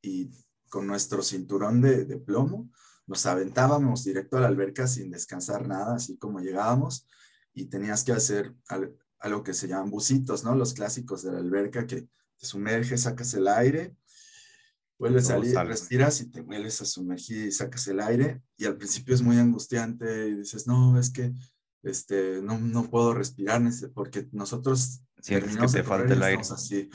y 0.00 0.30
con 0.70 0.86
nuestro 0.86 1.22
cinturón 1.22 1.82
de, 1.82 2.04
plomo 2.16 2.70
nos 3.10 3.26
aventábamos 3.26 4.04
directo 4.04 4.36
a 4.36 4.40
la 4.40 4.46
alberca 4.46 4.86
sin 4.86 5.10
descansar 5.10 5.66
nada, 5.66 5.96
así 5.96 6.16
como 6.16 6.38
llegábamos 6.38 7.08
y 7.52 7.66
tenías 7.66 8.04
que 8.04 8.12
hacer 8.12 8.54
algo 9.18 9.42
que 9.42 9.52
se 9.52 9.66
llaman 9.66 9.90
bucitos, 9.90 10.44
¿no? 10.44 10.54
Los 10.54 10.74
clásicos 10.74 11.24
de 11.24 11.32
la 11.32 11.38
alberca 11.38 11.88
que 11.88 12.02
te 12.02 12.46
sumerges, 12.46 13.02
sacas 13.02 13.34
el 13.34 13.48
aire 13.48 13.96
Vuelves 14.96 15.24
a 15.24 15.28
salir, 15.28 15.56
respiras 15.56 16.20
y 16.20 16.30
te 16.30 16.42
vuelves 16.42 16.82
a 16.82 16.84
sumergir 16.84 17.46
y 17.46 17.52
sacas 17.52 17.88
el 17.88 18.00
aire. 18.00 18.42
Y 18.58 18.66
al 18.66 18.76
principio 18.76 19.14
es 19.14 19.22
muy 19.22 19.38
angustiante 19.38 20.28
y 20.28 20.34
dices, 20.36 20.66
no, 20.66 21.00
es 21.00 21.10
que 21.10 21.32
este, 21.82 22.42
no, 22.42 22.58
no 22.58 22.90
puedo 22.90 23.14
respirar 23.14 23.62
porque 23.94 24.28
nosotros 24.32 25.00
Sientes 25.22 25.56
que 25.56 25.66
te 25.66 25.82
falta 25.82 26.12
el 26.12 26.22
aire. 26.22 26.42
Así. 26.42 26.90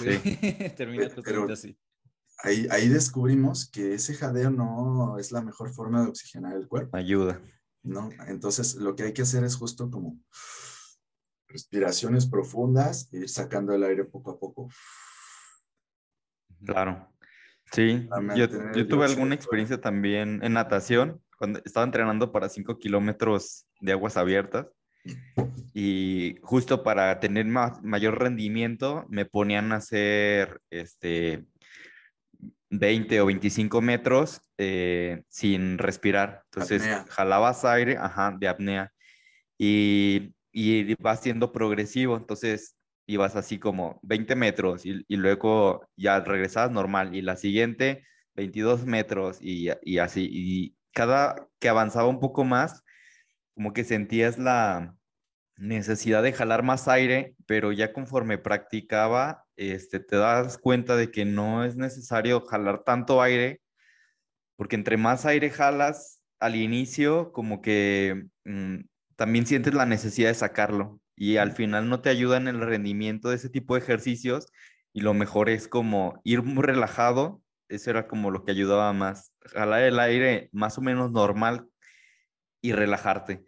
Sí, 0.00 0.38
termina 0.76 1.08
totalmente 1.10 1.52
así. 1.52 1.78
Ahí, 2.38 2.66
ahí 2.70 2.88
descubrimos 2.88 3.70
que 3.70 3.94
ese 3.94 4.14
jadeo 4.14 4.50
no 4.50 5.18
es 5.18 5.32
la 5.32 5.42
mejor 5.42 5.72
forma 5.72 6.02
de 6.02 6.08
oxigenar 6.08 6.54
el 6.56 6.68
cuerpo. 6.68 6.96
Ayuda. 6.96 7.40
¿no? 7.86 8.10
Entonces, 8.26 8.74
lo 8.74 8.94
que 8.94 9.04
hay 9.04 9.12
que 9.12 9.22
hacer 9.22 9.44
es 9.44 9.56
justo 9.56 9.90
como 9.90 10.18
respiraciones 11.48 12.26
profundas, 12.26 13.08
ir 13.12 13.28
sacando 13.28 13.72
el 13.72 13.84
aire 13.84 14.04
poco 14.04 14.32
a 14.32 14.38
poco. 14.38 14.68
Claro. 16.64 17.12
Sí, 17.72 18.08
yo, 18.36 18.48
tuve 18.86 19.04
alguna 19.04 19.34
experiencia 19.34 19.80
también 19.80 20.40
en 20.42 20.52
natación, 20.52 21.20
cuando 21.36 21.60
estaba 21.64 21.84
entrenando 21.84 22.30
para 22.30 22.48
5 22.48 22.78
kilómetros 22.78 23.66
de 23.80 23.92
aguas 23.92 24.16
abiertas 24.16 24.66
y 25.74 26.36
justo 26.42 26.82
para 26.82 27.18
tener 27.20 27.46
mayor 27.46 28.18
rendimiento 28.20 29.04
me 29.08 29.26
ponían 29.26 29.72
a 29.72 29.76
hacer 29.76 30.60
este 30.70 31.44
20 32.70 33.20
o 33.20 33.26
25 33.26 33.80
metros 33.80 34.40
eh, 34.58 35.22
sin 35.28 35.78
respirar. 35.78 36.42
Entonces 36.46 36.82
jalabas 37.08 37.64
aire, 37.64 37.96
ajá, 37.98 38.34
de 38.38 38.48
apnea 38.48 38.92
y, 39.58 40.34
y 40.52 40.94
va 40.96 41.16
siendo 41.16 41.52
progresivo. 41.52 42.16
Entonces 42.16 42.76
ibas 43.06 43.36
así 43.36 43.58
como 43.58 44.00
20 44.02 44.34
metros 44.34 44.84
y, 44.84 45.04
luego 45.08 45.88
ya 45.96 46.20
regresabas 46.20 46.72
normal 46.72 47.14
y 47.14 47.22
la 47.22 47.36
siguiente 47.36 48.04
22 48.34 48.84
metros 48.84 49.38
y, 49.40 49.68
y, 49.82 49.98
así. 49.98 50.28
Y 50.30 50.76
cada 50.92 51.48
que 51.60 51.68
avanzaba 51.68 52.08
un 52.08 52.20
poco 52.20 52.44
más, 52.44 52.82
como 53.54 53.72
que 53.72 53.84
sentías 53.84 54.38
la 54.38 54.95
necesidad 55.56 56.22
de 56.22 56.32
jalar 56.32 56.62
más 56.62 56.88
aire, 56.88 57.34
pero 57.46 57.72
ya 57.72 57.92
conforme 57.92 58.38
practicaba, 58.38 59.44
este, 59.56 60.00
te 60.00 60.16
das 60.16 60.58
cuenta 60.58 60.96
de 60.96 61.10
que 61.10 61.24
no 61.24 61.64
es 61.64 61.76
necesario 61.76 62.40
jalar 62.42 62.84
tanto 62.84 63.22
aire, 63.22 63.60
porque 64.56 64.76
entre 64.76 64.96
más 64.96 65.26
aire 65.26 65.50
jalas 65.50 66.22
al 66.40 66.56
inicio, 66.56 67.32
como 67.32 67.62
que 67.62 68.26
mm, 68.44 68.80
también 69.16 69.46
sientes 69.46 69.74
la 69.74 69.86
necesidad 69.86 70.28
de 70.28 70.34
sacarlo 70.34 71.00
y 71.16 71.38
al 71.38 71.52
final 71.52 71.88
no 71.88 72.00
te 72.00 72.10
ayuda 72.10 72.36
en 72.36 72.48
el 72.48 72.60
rendimiento 72.60 73.30
de 73.30 73.36
ese 73.36 73.48
tipo 73.48 73.74
de 73.74 73.80
ejercicios 73.80 74.46
y 74.92 75.00
lo 75.00 75.14
mejor 75.14 75.48
es 75.48 75.68
como 75.68 76.20
ir 76.24 76.42
muy 76.42 76.62
relajado, 76.62 77.42
eso 77.68 77.90
era 77.90 78.06
como 78.06 78.30
lo 78.30 78.44
que 78.44 78.52
ayudaba 78.52 78.92
más, 78.92 79.32
jalar 79.40 79.82
el 79.82 79.98
aire 79.98 80.50
más 80.52 80.78
o 80.78 80.82
menos 80.82 81.10
normal 81.10 81.68
y 82.60 82.72
relajarte. 82.72 83.44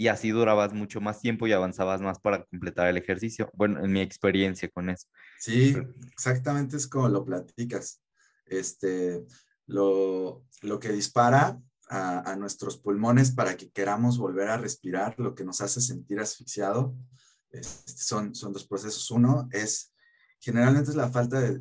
Y 0.00 0.08
así 0.08 0.30
durabas 0.30 0.72
mucho 0.72 1.02
más 1.02 1.20
tiempo 1.20 1.46
y 1.46 1.52
avanzabas 1.52 2.00
más 2.00 2.18
para 2.18 2.42
completar 2.46 2.86
el 2.88 2.96
ejercicio. 2.96 3.50
Bueno, 3.52 3.84
en 3.84 3.92
mi 3.92 4.00
experiencia 4.00 4.66
con 4.70 4.88
eso. 4.88 5.06
Sí, 5.38 5.76
exactamente 6.10 6.78
es 6.78 6.86
como 6.86 7.10
lo 7.10 7.22
platicas. 7.22 8.02
Este, 8.46 9.22
lo, 9.66 10.46
lo 10.62 10.80
que 10.80 10.88
dispara 10.88 11.60
a, 11.90 12.34
nuestros 12.36 12.78
pulmones 12.78 13.32
para 13.32 13.58
que 13.58 13.70
queramos 13.70 14.16
volver 14.16 14.48
a 14.48 14.56
respirar, 14.56 15.16
lo 15.18 15.34
que 15.34 15.44
nos 15.44 15.60
hace 15.60 15.82
sentir 15.82 16.18
asfixiado. 16.18 16.96
Este, 17.50 17.92
son, 18.02 18.34
son 18.34 18.54
dos 18.54 18.66
procesos. 18.66 19.10
Uno 19.10 19.50
es, 19.52 19.92
generalmente 20.38 20.88
es 20.88 20.96
la 20.96 21.10
falta 21.10 21.42
de, 21.42 21.60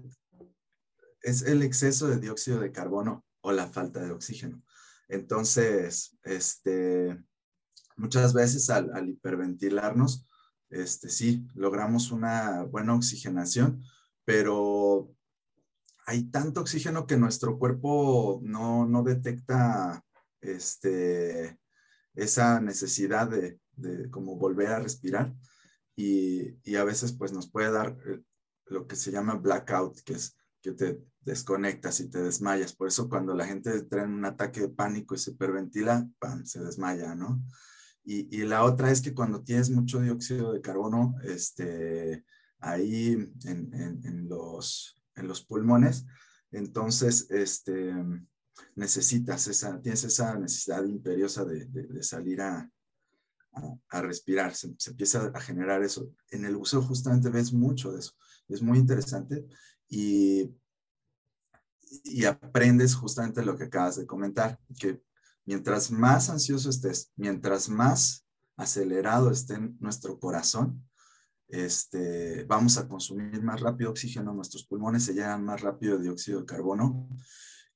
es 1.24 1.41
el 1.41 1.62
exceso 1.62 2.08
de 2.08 2.22
dióxido 2.22 2.62
de 2.62 2.72
carbono 2.72 3.25
o 3.41 3.51
la 3.51 3.67
falta 3.67 4.00
de 4.00 4.12
oxígeno. 4.12 4.63
Entonces, 5.10 6.17
este, 6.24 7.22
muchas 8.00 8.34
veces 8.34 8.70
al, 8.70 8.91
al 8.94 9.10
hiperventilarnos, 9.10 10.25
este, 10.70 11.10
sí, 11.10 11.48
logramos 11.56 12.12
una 12.12 12.63
buena 12.63 12.96
oxigenación, 12.96 13.84
pero 14.25 15.12
hay 16.06 16.24
tanto 16.32 16.62
oxígeno 16.62 17.06
que 17.06 17.18
nuestro 17.18 17.60
cuerpo 17.60 18.39
no, 18.44 18.86
no 18.86 19.03
detecta 19.03 20.03
este, 20.41 21.60
esa 22.15 22.60
necesidad 22.62 23.27
de, 23.27 23.60
de 23.75 24.10
como 24.10 24.36
volver 24.36 24.68
a 24.68 24.79
respirar 24.79 25.36
y, 25.96 26.58
y, 26.63 26.75
a 26.75 26.84
veces 26.84 27.12
pues 27.12 27.34
nos 27.34 27.51
puede 27.51 27.72
dar 27.72 27.98
eh, 28.08 28.22
lo 28.68 28.88
que 28.88 28.96
se 28.96 29.12
llama 29.12 29.36
blackout, 29.36 30.00
que 30.01 30.13
es 30.13 30.38
que 30.62 30.72
te 30.72 31.00
desconectas 31.22 32.00
y 32.00 32.10
te 32.10 32.22
desmayas. 32.22 32.74
Por 32.74 32.88
eso 32.88 33.10
cuando 33.10 33.34
la 33.36 33.46
gente 33.46 33.82
trae 33.84 34.06
un 34.06 34.24
ataque 34.25 34.62
de 34.62 34.70
pánico 34.70 35.15
y 35.15 35.18
se 35.18 35.32
hiperventila, 35.32 36.08
¡pam! 36.20 36.46
se 36.46 36.62
desmaya, 36.63 37.15
¿no? 37.15 37.44
Y, 38.03 38.36
y, 38.36 38.46
la 38.46 38.63
otra 38.63 38.91
es 38.91 39.01
que 39.01 39.13
cuando 39.13 39.44
tienes 39.44 39.70
mucho 39.70 40.00
dióxido 40.00 40.53
de 40.53 40.62
carbono, 40.62 41.15
este, 41.24 42.25
ahí 42.60 43.13
en, 43.46 43.74
en, 43.74 44.06
en 44.06 44.29
los, 44.29 45.00
en 45.15 45.27
los 45.27 45.44
pulmones, 45.44 46.06
entonces, 46.51 47.29
este, 47.29 47.94
necesitas 48.75 49.48
esa, 49.48 49.79
tienes 49.82 50.03
esa 50.03 50.38
necesidad 50.38 50.84
imperiosa 50.86 51.46
de, 51.46 52.03
salir 52.03 52.41
a, 52.41 52.70
a, 53.89 54.01
respirar, 54.01 54.56
se, 54.56 54.75
empieza 54.88 55.32
a 55.34 55.41
generar 55.41 55.84
eso. 55.84 56.12
En 56.32 56.46
el 56.46 56.56
buceo 56.56 56.82
justamente 56.82 57.29
ves 57.29 57.53
mucho 57.53 57.91
de 57.91 58.00
eso, 58.00 58.13
es 58.48 58.62
muy 58.62 58.77
interesante 58.77 59.46
y, 59.88 60.51
y 62.03 62.25
aprendes 62.25 62.96
justamente 62.96 63.44
lo 63.44 63.58
que 63.58 63.65
acabas 63.65 63.98
de 63.98 64.06
comentar, 64.06 64.60
que 64.79 65.01
mientras 65.50 65.89
más 65.89 66.29
ansioso 66.29 66.70
estés, 66.70 67.12
mientras 67.15 67.70
más 67.70 68.24
acelerado 68.56 69.32
esté 69.32 69.58
nuestro 69.79 70.20
corazón, 70.20 70.88
este, 71.48 72.44
vamos 72.44 72.77
a 72.77 72.88
consumir 72.88 73.41
más 73.41 73.60
rápido 73.60 73.89
oxígeno, 73.89 74.32
nuestros 74.32 74.68
pulmones 74.68 75.06
se 75.06 75.15
llenan 75.15 75.44
más 75.44 75.62
rápido 75.62 75.98
de 75.98 76.03
dióxido 76.03 76.41
de 76.41 76.46
carbono 76.46 77.10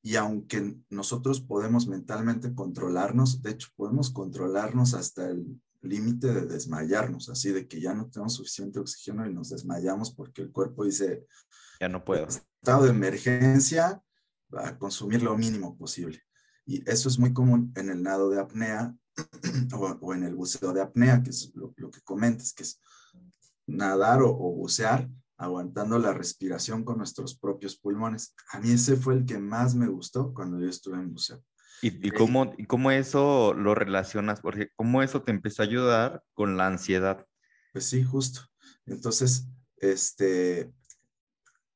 y 0.03 0.18
aunque 0.18 0.77
nosotros 0.92 1.42
podemos 1.42 1.88
mentalmente 1.88 2.53
controlarnos, 2.53 3.42
de 3.42 3.50
hecho 3.50 3.70
podemos 3.75 4.12
controlarnos 4.12 4.94
hasta 4.94 5.32
el 5.32 5.60
límite 5.82 6.32
de 6.32 6.46
desmayarnos, 6.46 7.30
así 7.30 7.51
de 7.51 7.68
que 7.68 7.82
ya 7.82 7.96
no 7.96 8.08
tenemos 8.08 8.36
suficiente 8.36 8.80
oxígeno 8.80 9.27
y 9.27 9.34
nos 9.34 9.50
desmayamos 9.50 10.13
porque 10.13 10.44
el 10.44 10.51
cuerpo 10.51 10.86
dice, 10.86 11.25
ya 11.80 11.89
no 11.89 12.06
puedo. 12.06 12.27
Estado 12.27 12.84
de 12.84 12.92
emergencia, 12.92 14.00
a 14.56 14.77
consumir 14.77 15.24
lo 15.24 15.36
mínimo 15.36 15.75
posible. 15.75 16.22
Y 16.65 16.89
eso 16.89 17.10
es 17.10 17.20
muy 17.20 17.34
común 17.34 17.72
en 17.75 17.89
el 17.89 18.03
nado 18.03 18.29
de 18.29 18.39
apnea 18.39 18.96
o, 20.01 20.13
en 20.13 20.24
el 20.24 20.36
buceo 20.36 20.74
de 20.74 20.82
apnea, 20.82 21.22
que 21.22 21.29
es 21.29 21.51
lo, 21.55 21.74
que 21.74 22.01
comentas, 22.03 22.53
que 22.53 22.63
es 22.63 22.79
nadar 23.67 24.22
o, 24.22 24.34
bucear 24.34 25.10
aguantando 25.38 26.00
la 26.00 26.13
respiración 26.13 26.84
con 26.84 26.98
nuestros 26.98 27.38
propios 27.38 27.75
pulmones. 27.75 28.34
A 28.51 28.60
mí 28.60 28.72
ese 28.72 28.96
fue 28.96 29.15
el 29.15 29.25
que 29.25 29.39
más 29.39 29.75
me 29.75 29.88
gustó 29.88 30.34
cuando 30.34 30.60
yo 30.60 30.70
estuve 30.70 30.96
en 30.96 31.12
buceo. 31.12 31.43
¿Y, 31.82 32.12
cómo, 32.12 32.53
y 32.58 32.65
cómo 32.65 32.91
eso 32.91 33.53
lo 33.53 33.75
relacionas? 33.75 34.39
Porque 34.39 34.70
cómo 34.77 35.03
eso 35.03 35.22
te 35.22 35.32
empezó 35.32 35.62
a 35.63 35.65
ayudar 35.65 36.24
con 36.34 36.55
la 36.55 36.67
ansiedad. 36.67 37.25
Pues 37.74 37.86
sí, 37.86 38.03
justo. 38.03 38.41
Entonces, 38.86 39.50
este, 39.77 40.72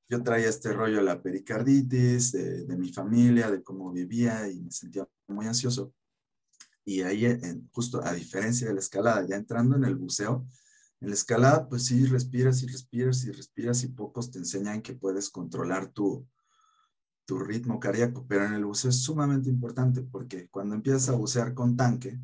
yo 0.10 0.24
traía 0.24 0.50
este 0.50 0.72
rollo 0.72 0.98
de 0.98 1.04
la 1.04 1.22
pericarditis, 1.22 2.32
de, 2.32 2.66
de, 2.66 2.78
mi 2.78 2.92
familia, 2.94 3.52
de 3.52 3.62
cómo 3.62 3.92
vivía 3.92 4.50
y 4.50 4.62
me 4.62 4.72
sentía 4.72 5.08
muy 5.28 5.46
ansioso. 5.48 5.94
Y 6.86 7.02
ahí, 7.02 7.26
en, 7.26 7.68
justo 7.72 8.02
a 8.04 8.14
diferencia 8.14 8.68
de 8.68 8.74
la 8.74 8.80
escalada, 8.80 9.26
ya 9.28 9.36
entrando 9.36 9.76
en 9.76 9.84
el 9.84 9.96
buceo, 9.96 10.48
en 11.02 11.10
la 11.10 11.14
escalada, 11.14 11.68
pues 11.68 11.86
sí, 11.86 12.06
respiras 12.06 12.64
y 12.64 12.68
respiras 12.68 13.26
y 13.26 13.32
respiras 13.32 13.84
y 13.84 13.90
pocos 13.90 14.32
te 14.32 14.40
enseñan 14.40 14.82
que 14.82 14.94
puedes 14.94 15.30
controlar 15.30 15.90
tu, 15.90 16.26
tu 17.26 17.40
ritmo 17.40 17.80
cardíaco, 17.80 18.26
pero 18.28 18.46
en 18.46 18.54
el 18.54 18.66
buceo 18.66 18.90
es 18.90 19.02
sumamente 19.04 19.50
importante 19.50 20.02
porque 20.02 20.48
cuando 20.50 20.76
empiezas 20.76 21.10
a 21.10 21.16
bucear 21.16 21.54
con 21.54 21.76
tanque, 21.76 22.18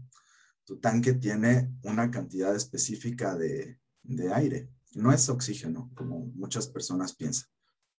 tu 0.63 0.79
tanque 0.79 1.13
tiene 1.13 1.75
una 1.83 2.09
cantidad 2.09 2.55
específica 2.55 3.35
de, 3.35 3.79
de 4.01 4.33
aire. 4.33 4.69
No 4.93 5.11
es 5.11 5.27
oxígeno, 5.27 5.91
como 5.93 6.27
muchas 6.35 6.67
personas 6.67 7.13
piensan. 7.13 7.52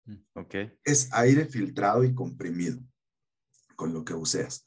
Mm, 0.07 0.17
okay. 0.35 0.73
Es 0.85 1.09
aire 1.13 1.47
filtrado 1.47 2.05
y 2.05 2.15
comprimido 2.15 2.81
con 3.77 3.93
lo 3.93 4.05
que 4.05 4.15
buceas. 4.15 4.67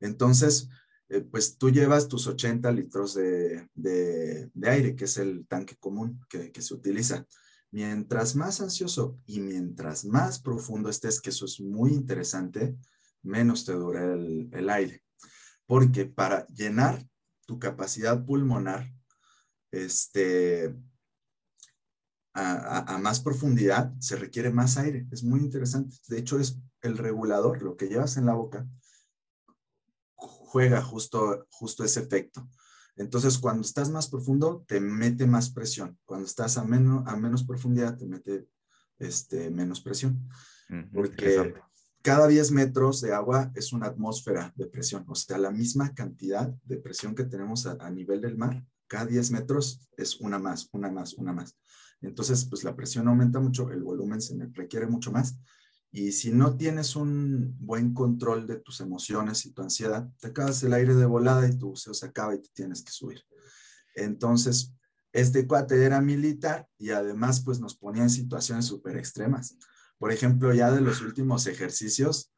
Entonces, 0.00 0.68
eh, 1.08 1.20
pues 1.20 1.58
tú 1.58 1.70
llevas 1.70 2.08
tus 2.08 2.26
80 2.26 2.70
litros 2.72 3.14
de, 3.14 3.68
de, 3.74 4.50
aire, 4.64 4.96
que 4.96 5.04
es 5.04 5.16
el 5.18 5.46
tanque 5.46 5.76
común 5.76 6.20
que, 6.28 6.50
que, 6.50 6.62
se 6.62 6.74
utiliza. 6.74 7.26
Mientras 7.70 8.34
más 8.34 8.60
ansioso 8.60 9.18
y 9.26 9.40
mientras 9.40 10.04
más 10.04 10.40
profundo 10.40 10.90
estés, 10.90 11.20
que 11.20 11.30
eso 11.30 11.44
es 11.44 11.60
muy 11.60 11.92
interesante, 11.92 12.76
menos 13.22 13.64
te 13.64 13.72
dura 13.72 14.14
el, 14.14 14.48
el 14.52 14.70
aire. 14.70 15.02
Porque 15.66 16.06
para 16.06 16.46
llenar 16.48 17.06
tu 17.46 17.58
capacidad 17.58 18.24
pulmonar, 18.24 18.90
este, 19.70 20.74
a, 22.34 22.98
más 22.98 23.20
profundidad 23.20 23.92
se 23.98 24.16
requiere 24.16 24.50
más 24.50 24.76
aire. 24.78 25.06
Es 25.10 25.22
muy 25.22 25.40
interesante. 25.40 25.96
De 26.08 26.18
hecho, 26.18 26.38
es 26.38 26.58
el 26.80 26.98
regulador, 26.98 27.62
lo 27.62 27.76
que 27.76 27.88
llevas 27.88 28.16
en 28.16 28.26
la 28.26 28.34
boca, 28.34 28.66
juega 30.14 30.82
justo, 30.82 31.46
justo 31.50 31.84
ese 31.84 32.00
efecto. 32.00 32.48
Entonces, 32.96 33.38
cuando 33.38 33.62
estás 33.62 33.90
más 33.90 34.08
profundo, 34.08 34.64
te 34.66 34.80
mete 34.80 35.26
más 35.26 35.50
presión. 35.50 35.98
Cuando 36.04 36.26
estás 36.26 36.58
a 36.58 36.64
menos, 36.64 37.06
a 37.06 37.16
menos 37.16 37.44
profundidad, 37.44 37.96
te 37.96 38.06
mete 38.06 38.48
este, 38.98 39.50
menos 39.50 39.80
presión. 39.80 40.28
porque 40.92 41.54
cada 42.02 42.26
10 42.26 42.50
metros 42.50 43.00
de 43.00 43.12
agua 43.12 43.52
es 43.54 43.72
una 43.72 43.86
atmósfera 43.86 44.52
de 44.56 44.66
presión. 44.66 45.04
O 45.08 45.14
sea, 45.14 45.38
la 45.38 45.50
misma 45.50 45.94
cantidad 45.94 46.48
de 46.64 46.76
presión 46.78 47.14
que 47.14 47.24
tenemos 47.24 47.66
a, 47.66 47.72
a 47.80 47.90
nivel 47.90 48.20
del 48.20 48.36
mar, 48.36 48.64
cada 48.86 49.06
10 49.06 49.30
metros 49.30 49.88
es 49.96 50.16
una 50.16 50.38
más, 50.38 50.68
una 50.72 50.90
más, 50.90 51.14
una 51.14 51.32
más. 51.32 51.56
Entonces, 52.02 52.44
pues 52.44 52.64
la 52.64 52.76
presión 52.76 53.08
aumenta 53.08 53.40
mucho, 53.40 53.70
el 53.70 53.82
volumen 53.82 54.20
se 54.20 54.36
requiere 54.52 54.86
mucho 54.86 55.12
más. 55.12 55.38
Y 55.90 56.12
si 56.12 56.32
no 56.32 56.56
tienes 56.56 56.96
un 56.96 57.56
buen 57.60 57.94
control 57.94 58.46
de 58.46 58.56
tus 58.56 58.80
emociones 58.80 59.44
y 59.46 59.52
tu 59.52 59.62
ansiedad, 59.62 60.08
te 60.20 60.28
acabas 60.28 60.62
el 60.62 60.72
aire 60.72 60.94
de 60.94 61.06
volada 61.06 61.46
y 61.46 61.58
tu 61.58 61.70
buceo 61.70 61.94
se 61.94 62.06
acaba 62.06 62.34
y 62.34 62.40
te 62.40 62.48
tienes 62.54 62.82
que 62.82 62.92
subir. 62.92 63.22
Entonces, 63.94 64.72
este 65.12 65.46
cuate 65.46 65.84
era 65.84 66.00
militar 66.00 66.66
y 66.78 66.90
además 66.90 67.42
pues 67.44 67.60
nos 67.60 67.76
ponía 67.76 68.02
en 68.02 68.10
situaciones 68.10 68.64
súper 68.64 68.96
extremas. 68.96 69.58
Por 69.98 70.10
ejemplo, 70.10 70.52
ya 70.54 70.72
de 70.72 70.80
los 70.80 71.02
últimos 71.02 71.46
ejercicios, 71.46 72.32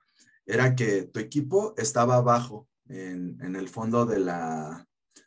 era 0.47 0.75
que 0.75 1.05
tu 1.05 1.21
equipo 1.21 1.75
estaba 1.77 2.17
abajo 2.17 2.69
en, 2.89 3.57
el 3.57 3.69
fondo 3.69 4.05
de 4.05 4.21
la, 4.21 4.87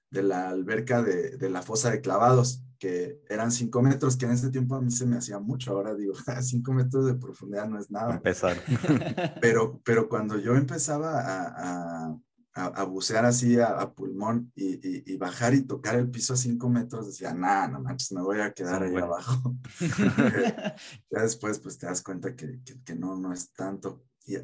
de 0.10 0.24
la 0.24 0.50
alberca 0.50 1.02
de, 1.02 1.38
de 1.38 1.50
la 1.50 1.62
fosa 1.62 1.92
de 1.92 2.02
clavados 2.02 2.64
que 2.80 3.22
eran 3.28 3.52
cinco 3.52 3.82
metros, 3.82 4.18
que 4.18 4.26
en 4.26 4.32
ese 4.32 4.50
tiempo 4.50 4.76
a 4.76 4.82
mí 4.82 4.92
se 4.92 5.06
me 5.06 5.18
hacía 5.18 5.40
mucho. 5.40 5.72
Ahora 5.72 5.96
digo, 5.96 6.14
cinco 6.42 6.74
metros 6.74 7.06
de 7.06 7.16
profundidad 7.16 7.68
no 7.68 7.80
es 7.80 7.90
nada. 7.90 8.16
Empezar. 8.16 8.58
Pero, 9.42 9.82
pero 9.84 10.10
cuando 10.10 10.38
yo 10.40 10.56
empezaba 10.56 11.20
a, 11.20 12.18
a, 12.54 12.66
a 12.66 12.84
bucear 12.84 13.26
así 13.26 13.60
a, 13.60 13.94
pulmón 13.94 14.52
y, 14.56 15.12
y, 15.12 15.18
bajar 15.18 15.54
y 15.54 15.62
tocar 15.62 15.96
el 15.96 16.10
piso 16.10 16.34
a 16.34 16.38
cinco 16.38 16.70
metros, 16.70 17.08
decía, 17.08 17.34
nah, 17.34 17.68
no 17.68 17.82
manches, 17.82 18.12
me 18.12 18.22
voy 18.22 18.40
a 18.40 18.52
quedar 18.52 18.84
ahí 18.84 18.96
abajo. 18.96 19.56
ya 21.12 21.22
después, 21.22 21.60
pues 21.60 21.78
te 21.78 21.86
das 21.86 22.02
cuenta 22.02 22.36
que, 22.36 22.62
que, 22.64 22.82
que, 22.84 22.96
no, 22.96 23.16
no 23.18 23.32
es 23.32 23.52
tanto. 23.54 24.04
Y 24.26 24.38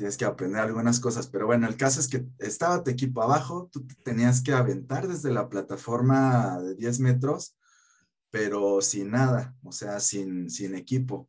tienes 0.00 0.16
que 0.16 0.24
aprender 0.24 0.60
algunas 0.60 1.00
cosas. 1.00 1.26
Pero 1.26 1.46
bueno, 1.46 1.68
el 1.68 1.76
caso 1.76 2.00
es 2.00 2.08
que 2.08 2.26
estaba 2.38 2.82
tu 2.82 2.90
equipo 2.90 3.22
abajo, 3.22 3.68
tú 3.72 3.86
tenías 4.04 4.42
que 4.42 4.52
aventar 4.52 5.06
desde 5.08 5.30
la 5.30 5.48
plataforma 5.48 6.60
de 6.60 6.74
10 6.74 7.00
metros 7.00 7.56
pero 8.30 8.80
sin 8.80 9.10
nada, 9.10 9.54
o 9.62 9.72
sea, 9.72 10.00
sin, 10.00 10.50
sin 10.50 10.74
equipo. 10.74 11.28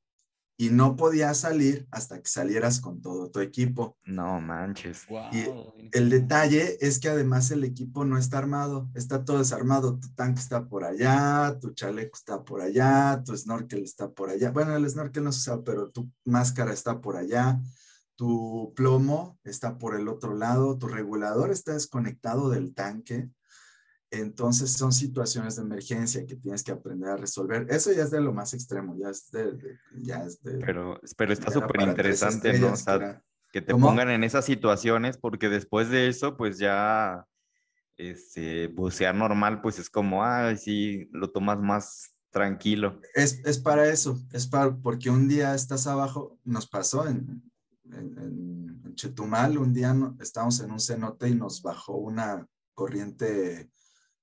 Y 0.57 0.69
no 0.69 0.95
podías 0.95 1.39
salir 1.39 1.87
hasta 1.89 2.21
que 2.21 2.29
salieras 2.29 2.79
con 2.79 3.01
todo 3.01 3.31
tu 3.31 3.39
equipo. 3.39 3.97
No 4.03 4.39
manches. 4.39 5.07
y 5.31 5.45
el 5.91 6.11
detalle 6.11 6.77
es 6.81 6.99
que 6.99 7.09
además 7.09 7.49
el 7.49 7.63
equipo 7.63 8.05
no 8.05 8.15
está 8.15 8.37
armado, 8.37 8.87
está 8.93 9.25
todo 9.25 9.39
desarmado. 9.39 9.97
Tu 9.99 10.13
tanque 10.13 10.39
está 10.39 10.67
por 10.67 10.83
allá, 10.83 11.57
tu 11.59 11.71
chaleco 11.71 12.15
está 12.15 12.43
por 12.43 12.61
allá, 12.61 13.23
tu 13.25 13.35
snorkel 13.35 13.83
está 13.83 14.11
por 14.11 14.29
allá. 14.29 14.51
Bueno, 14.51 14.75
el 14.75 14.87
snorkel 14.87 15.23
no 15.23 15.31
se 15.31 15.49
usa, 15.49 15.63
pero 15.63 15.89
tu 15.89 16.11
máscara 16.25 16.71
está 16.71 17.01
por 17.01 17.17
allá, 17.17 17.59
tu 18.21 18.71
plomo 18.75 19.39
está 19.43 19.79
por 19.79 19.99
el 19.99 20.07
otro 20.07 20.35
lado, 20.35 20.77
tu 20.77 20.87
regulador 20.87 21.49
está 21.49 21.73
desconectado 21.73 22.51
del 22.51 22.75
tanque. 22.75 23.31
Entonces 24.11 24.73
son 24.73 24.93
situaciones 24.93 25.55
de 25.55 25.63
emergencia 25.63 26.27
que 26.27 26.35
tienes 26.35 26.63
que 26.63 26.71
aprender 26.71 27.09
a 27.09 27.17
resolver. 27.17 27.65
Eso 27.71 27.91
ya 27.91 28.03
es 28.03 28.11
de 28.11 28.21
lo 28.21 28.31
más 28.31 28.53
extremo, 28.53 28.95
ya 28.95 29.09
es 29.09 29.31
de... 29.31 29.57
ya 30.03 30.23
es 30.23 30.39
de 30.43 30.59
pero, 30.59 31.01
pero 31.17 31.33
está 31.33 31.49
súper 31.49 31.81
interesante, 31.81 32.59
¿no? 32.59 32.73
O 32.73 32.75
sea, 32.75 33.23
que 33.51 33.63
te 33.63 33.73
pongan 33.73 34.11
en 34.11 34.23
esas 34.23 34.45
situaciones 34.45 35.17
porque 35.17 35.49
después 35.49 35.89
de 35.89 36.07
eso, 36.07 36.37
pues 36.37 36.59
ya 36.59 37.25
este, 37.97 38.67
bucear 38.67 39.15
normal, 39.15 39.63
pues 39.63 39.79
es 39.79 39.89
como, 39.89 40.23
ay, 40.23 40.57
sí, 40.57 41.09
lo 41.11 41.31
tomas 41.31 41.57
más 41.57 42.13
tranquilo. 42.29 43.01
Es, 43.15 43.41
es 43.45 43.57
para 43.57 43.89
eso, 43.89 44.21
es 44.31 44.45
para, 44.45 44.75
porque 44.75 45.09
un 45.09 45.27
día 45.27 45.55
estás 45.55 45.87
abajo, 45.87 46.37
nos 46.43 46.67
pasó 46.67 47.07
en, 47.07 47.50
en, 47.93 48.81
en 48.85 48.95
Chetumal, 48.95 49.57
un 49.57 49.73
día 49.73 49.95
estábamos 50.19 50.59
en 50.59 50.71
un 50.71 50.79
cenote 50.79 51.29
y 51.29 51.35
nos 51.35 51.61
bajó 51.61 51.95
una 51.97 52.47
corriente 52.73 53.71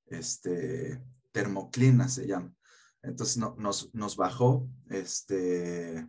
este, 0.07 1.03
termoclina 1.33 2.09
se 2.09 2.27
llama. 2.27 2.53
Entonces 3.03 3.37
nos, 3.37 3.95
nos, 3.95 4.17
bajó 4.17 4.69
este, 4.91 6.09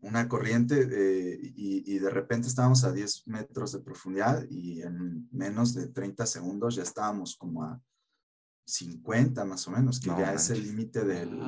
una 0.00 0.28
corriente 0.28 0.88
eh, 0.90 1.38
y, 1.56 1.98
de 1.98 2.10
repente 2.10 2.48
estábamos 2.48 2.84
a 2.84 2.92
10 2.92 3.26
metros 3.26 3.72
de 3.72 3.80
profundidad 3.80 4.44
y 4.50 4.82
en 4.82 5.28
menos 5.32 5.74
de 5.74 5.88
30 5.88 6.26
segundos 6.26 6.76
ya 6.76 6.82
estábamos 6.82 7.36
como 7.36 7.64
a 7.64 7.80
50 8.66 9.44
más 9.46 9.66
o 9.66 9.70
menos, 9.70 9.98
que 9.98 10.08
ya 10.08 10.34
es 10.34 10.50
el 10.50 10.62
límite 10.62 11.04
del, 11.04 11.40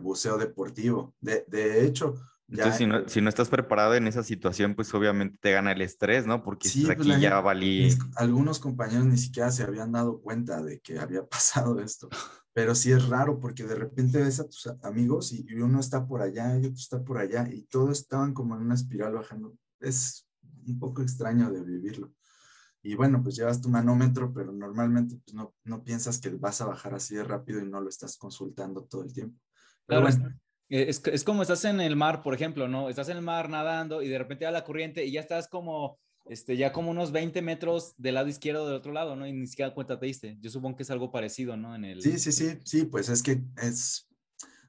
buceo 0.00 0.36
deportivo. 0.36 1.14
De, 1.20 1.44
de, 1.48 1.84
hecho, 1.84 2.14
Entonces, 2.50 2.76
si 2.76 2.86
no, 2.86 3.06
si 3.06 3.20
no, 3.20 3.28
estás 3.28 3.50
preparado 3.50 3.94
en 3.94 4.06
esa 4.06 4.22
situación, 4.22 4.74
pues 4.74 4.92
obviamente 4.94 5.36
te 5.38 5.52
gana 5.52 5.72
el 5.72 5.82
estrés, 5.82 6.26
¿no? 6.26 6.42
Porque 6.42 6.70
pues, 6.72 6.88
aquí 6.88 7.20
ya 7.20 7.40
valí. 7.40 7.94
algunos 8.16 8.58
compañeros 8.58 9.04
ni 9.04 9.18
siquiera 9.18 9.50
se 9.50 9.64
habían 9.64 9.92
dado 9.92 10.22
cuenta 10.22 10.62
de 10.62 10.80
que 10.80 10.98
había 10.98 11.26
pasado 11.28 11.78
esto. 11.80 12.08
Pero 12.54 12.74
sí 12.74 12.90
es 12.90 13.06
raro 13.08 13.38
porque 13.38 13.64
de 13.64 13.74
repente 13.74 14.22
ves 14.22 14.40
a 14.40 14.48
tus 14.48 14.66
amigos 14.82 15.32
y, 15.32 15.44
uno 15.60 15.78
está 15.78 16.06
por 16.06 16.22
allá 16.22 16.56
y 16.56 16.60
otro 16.60 16.72
está 16.72 17.04
por 17.04 17.18
allá 17.18 17.46
y 17.52 17.64
todos 17.64 17.98
estaban 18.00 18.32
como 18.32 18.56
en 18.56 18.62
una 18.62 18.74
espiral 18.74 19.12
bajando. 19.12 19.54
Es 19.78 20.26
un 20.66 20.78
poco 20.78 21.02
extraño 21.02 21.50
de 21.50 21.62
vivirlo. 21.62 22.12
Y 22.82 22.94
bueno, 22.94 23.22
pues 23.22 23.36
llevas 23.36 23.60
tu 23.60 23.68
manómetro, 23.68 24.32
pero 24.32 24.52
normalmente 24.52 25.20
pues 25.22 25.34
no, 25.34 25.54
no 25.64 25.84
piensas 25.84 26.18
que 26.18 26.30
vas 26.30 26.62
a 26.62 26.66
bajar 26.66 26.94
así 26.94 27.14
de 27.14 27.24
rápido 27.24 27.60
y 27.60 27.68
no 27.68 27.80
lo 27.80 27.90
estás 27.90 28.16
consultando 28.16 28.84
todo 28.84 29.02
el 29.02 29.12
tiempo. 29.12 29.38
Pero 29.84 30.02
bueno, 30.02 30.28
eh, 30.28 30.34
es, 30.68 31.02
es, 31.06 31.24
como 31.24 31.42
estás 31.42 31.64
en 31.64 31.80
el 31.80 31.96
mar, 31.96 32.22
por 32.22 32.34
ejemplo, 32.34 32.68
¿no? 32.68 32.88
Estás 32.88 33.08
en 33.08 33.16
el 33.16 33.22
mar 33.22 33.48
nadando 33.48 34.02
y 34.02 34.08
de 34.08 34.18
repente 34.18 34.44
va 34.44 34.50
la 34.50 34.64
corriente 34.64 35.04
y 35.04 35.12
ya 35.12 35.20
estás 35.20 35.48
como, 35.48 35.98
este, 36.26 36.56
ya 36.56 36.72
como 36.72 36.90
unos 36.90 37.10
20 37.10 37.40
metros 37.42 37.94
del 37.96 38.14
lado 38.14 38.28
izquierdo 38.28 38.66
del 38.66 38.76
otro 38.76 38.92
lado, 38.92 39.16
¿no? 39.16 39.26
Y 39.26 39.32
ni 39.32 39.46
siquiera 39.46 39.74
cuenta 39.74 39.98
te 39.98 40.06
diste. 40.06 40.36
Yo 40.40 40.50
supongo 40.50 40.76
que 40.76 40.82
es 40.82 40.90
algo 40.90 41.10
parecido, 41.10 41.56
¿no? 41.56 41.74
En 41.74 41.84
el... 41.84 42.02
Sí, 42.02 42.18
sí, 42.18 42.32
sí, 42.32 42.58
sí, 42.64 42.84
pues 42.84 43.08
es 43.08 43.22
que 43.22 43.40
es, 43.62 44.08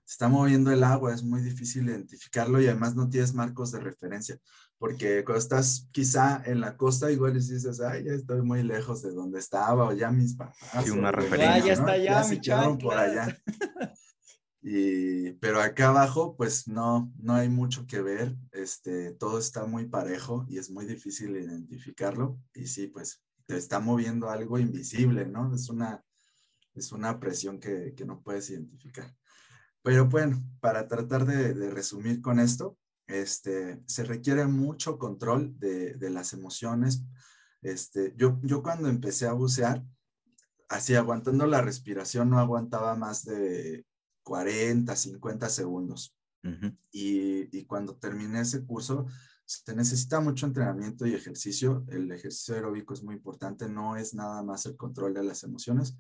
se 0.10 0.14
está 0.14 0.30
moviendo 0.30 0.72
el 0.72 0.84
agua, 0.84 1.14
es 1.14 1.22
muy 1.22 1.42
difícil 1.42 1.90
identificarlo 1.90 2.62
y 2.62 2.68
además 2.68 2.96
no 2.96 3.10
tienes 3.10 3.34
marcos 3.34 3.72
de 3.74 3.82
referencia, 3.82 4.40
porque 4.78 5.24
cuando 5.26 5.40
estás 5.40 5.88
quizá 5.92 6.42
en 6.46 6.62
la 6.62 6.78
costa 6.78 7.12
igual 7.12 7.34
dices, 7.34 7.80
ay, 7.82 8.06
ya 8.06 8.14
estoy 8.14 8.42
muy 8.42 8.64
lejos 8.64 9.04
de 9.04 9.12
donde 9.12 9.38
estaba 9.38 9.86
o 9.86 9.94
ya 9.94 10.10
mis 10.10 10.36
papás. 10.36 10.58
Sí, 10.84 10.92
una 10.92 11.12
referencia. 11.12 11.54
Ah, 11.54 11.60
ya 11.60 11.74
está 11.74 11.98
ya, 11.98 12.24
mi 12.24 12.42
se 12.42 12.78
por 12.82 12.98
allá. 12.98 13.38
Y, 14.72 15.32
pero 15.42 15.60
acá 15.60 15.90
abajo, 15.90 16.36
pues 16.38 16.68
no, 16.68 17.12
no 17.18 17.34
hay 17.34 17.50
mucho 17.50 17.88
que 17.88 18.02
ver. 18.02 18.36
Este, 18.52 19.14
todo 19.14 19.40
está 19.40 19.66
muy 19.66 19.88
parejo 19.88 20.46
y 20.48 20.60
es 20.60 20.70
muy 20.70 20.86
difícil 20.86 21.36
identificarlo. 21.36 22.40
Y 22.54 22.68
sí, 22.68 22.86
pues 22.86 23.24
te 23.48 23.58
está 23.58 23.80
moviendo 23.80 24.30
algo 24.30 24.60
invisible, 24.60 25.26
¿no? 25.26 25.56
Es 25.56 25.70
una, 25.70 26.04
es 26.76 26.92
una 26.92 27.20
presión 27.20 27.60
que, 27.60 27.96
que 27.96 28.06
no 28.06 28.22
puedes 28.22 28.52
identificar. 28.52 29.12
Pero 29.82 30.06
bueno, 30.06 30.40
para 30.60 30.88
tratar 30.88 31.26
de, 31.26 31.56
de 31.56 31.72
resumir 31.72 32.22
con 32.22 32.40
esto, 32.40 32.78
este, 33.08 33.82
se 33.88 34.04
requiere 34.04 34.46
mucho 34.46 35.00
control 35.00 35.58
de, 35.58 35.96
de 35.96 36.12
las 36.12 36.34
emociones. 36.34 37.02
Este, 37.64 38.14
yo, 38.18 38.40
yo 38.44 38.62
cuando 38.62 38.88
empecé 38.88 39.26
a 39.26 39.34
bucear, 39.34 39.84
así 40.68 40.94
aguantando 40.94 41.48
la 41.48 41.64
respiración, 41.64 42.30
no 42.30 42.38
aguantaba 42.38 42.96
más 42.96 43.26
de 43.26 43.89
40, 44.30 44.96
50 44.96 45.50
segundos. 45.50 46.16
y, 46.92 47.58
y, 47.58 47.66
cuando 47.66 47.98
terminé 47.98 48.42
ese 48.42 48.64
curso, 48.64 49.08
se 49.44 49.76
necesita 49.76 50.20
mucho 50.20 50.46
entrenamiento 50.46 51.06
y 51.08 51.16
ejercicio. 51.16 51.84
El 51.90 52.12
ejercicio 52.12 52.54
aeróbico 52.54 52.94
es 52.94 53.04
muy 53.04 53.16
importante, 53.16 53.68
no 53.68 53.98
es 53.98 54.14
nada 54.14 54.44
más 54.44 54.68
el 54.68 54.78
control 54.78 55.16
de 55.16 55.24
las 55.24 55.44
emociones, 55.44 55.98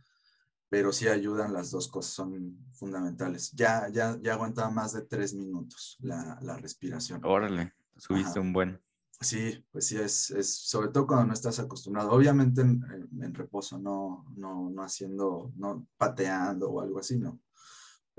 pero 0.69 0.93
sí 0.93 1.07
ayudan 1.07 1.51
las 1.51 1.71
dos 1.71 1.87
cosas, 1.87 2.13
son 2.13 2.55
fundamentales. 2.73 3.51
Ya, 3.53 3.89
ya, 3.91 4.17
ya 4.21 4.33
aguantaba 4.33 4.69
más 4.69 4.93
de 4.93 5.01
tres 5.01 5.33
minutos 5.33 5.97
la, 5.99 6.37
la 6.41 6.55
respiración. 6.57 7.19
Órale, 7.25 7.73
subiste 7.97 8.39
un 8.39 8.53
buen. 8.53 8.79
Sí, 9.19 9.65
pues 9.71 9.87
sí, 9.87 9.97
es, 9.97 10.29
es, 10.31 10.55
sobre 10.55 10.89
todo 10.89 11.07
cuando 11.07 11.25
no 11.25 11.33
estás 11.33 11.59
acostumbrado, 11.59 12.11
obviamente 12.11 12.61
en, 12.61 12.85
en, 13.19 13.33
reposo, 13.33 13.77
no, 13.77 14.25
no, 14.37 14.69
no 14.69 14.83
haciendo, 14.83 15.51
no 15.57 15.85
pateando 15.97 16.69
o 16.69 16.79
algo 16.79 16.99
así, 16.99 17.17
no 17.17 17.41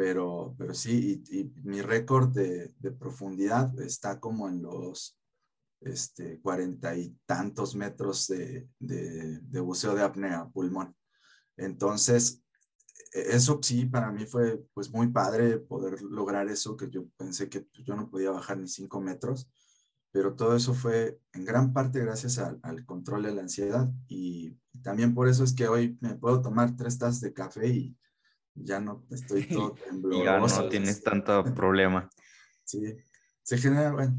pero, 0.01 0.55
pero 0.57 0.73
sí, 0.73 1.23
y, 1.31 1.53
mi 1.63 1.83
récord 1.83 2.31
de, 2.31 2.75
de, 2.79 2.91
profundidad 2.91 3.79
está 3.83 4.19
como 4.19 4.49
en 4.49 4.63
los 4.63 5.21
este, 5.83 6.41
cuarenta 6.41 6.97
y 6.97 7.15
tantos 7.27 7.75
metros 7.75 8.27
de, 8.29 8.67
de, 8.79 9.41
de, 9.41 9.61
buceo 9.61 9.95
de 9.95 10.03
apnea, 10.03 10.49
pulmón. 10.49 10.97
Entonces, 11.59 12.43
e, 13.13 13.37
eso 13.37 13.61
sí, 13.63 13.85
para 13.85 14.11
mí 14.11 14.25
fue 14.25 14.65
pues 14.73 14.91
muy 14.91 15.09
padre 15.09 15.59
poder 15.59 16.01
lograr 16.01 16.49
eso, 16.49 16.79
que 16.79 16.89
yo 16.89 17.07
pensé 17.19 17.51
que 17.51 17.69
yo 17.85 17.95
no 17.95 18.09
podía 18.09 18.31
bajar 18.31 18.57
ni 18.57 18.69
cinco 18.69 19.03
metros, 19.03 19.51
pero 20.13 20.35
todo 20.35 20.57
eso 20.57 20.73
fue 20.73 21.21
en 21.35 21.45
gran 21.45 21.75
parte 21.75 22.01
gracias 22.01 22.39
al, 22.39 22.59
al 22.63 22.87
control 22.87 23.25
de 23.25 23.35
la 23.35 23.43
ansiedad 23.43 23.93
y 24.09 24.57
también 24.83 25.13
por 25.13 25.29
eso 25.29 25.45
es 25.45 25.53
que 25.53 25.69
hoy 25.69 25.99
me 26.01 26.15
puedo 26.15 26.41
tomar 26.41 26.75
tres 26.75 26.99
tazas 26.99 27.21
de 27.21 27.35
café 27.35 27.69
y 27.69 27.99
ya 28.55 28.81
no 28.81 29.07
estoy 29.11 29.45
todo 29.45 29.75
tembloroso. 29.89 30.25
ya 30.57 30.63
no 30.63 30.69
tienes 30.69 31.03
tanto 31.03 31.45
problema. 31.55 32.09
Sí, 32.65 32.97
se 33.43 33.59
genera, 33.59 33.93
bueno. 33.93 34.17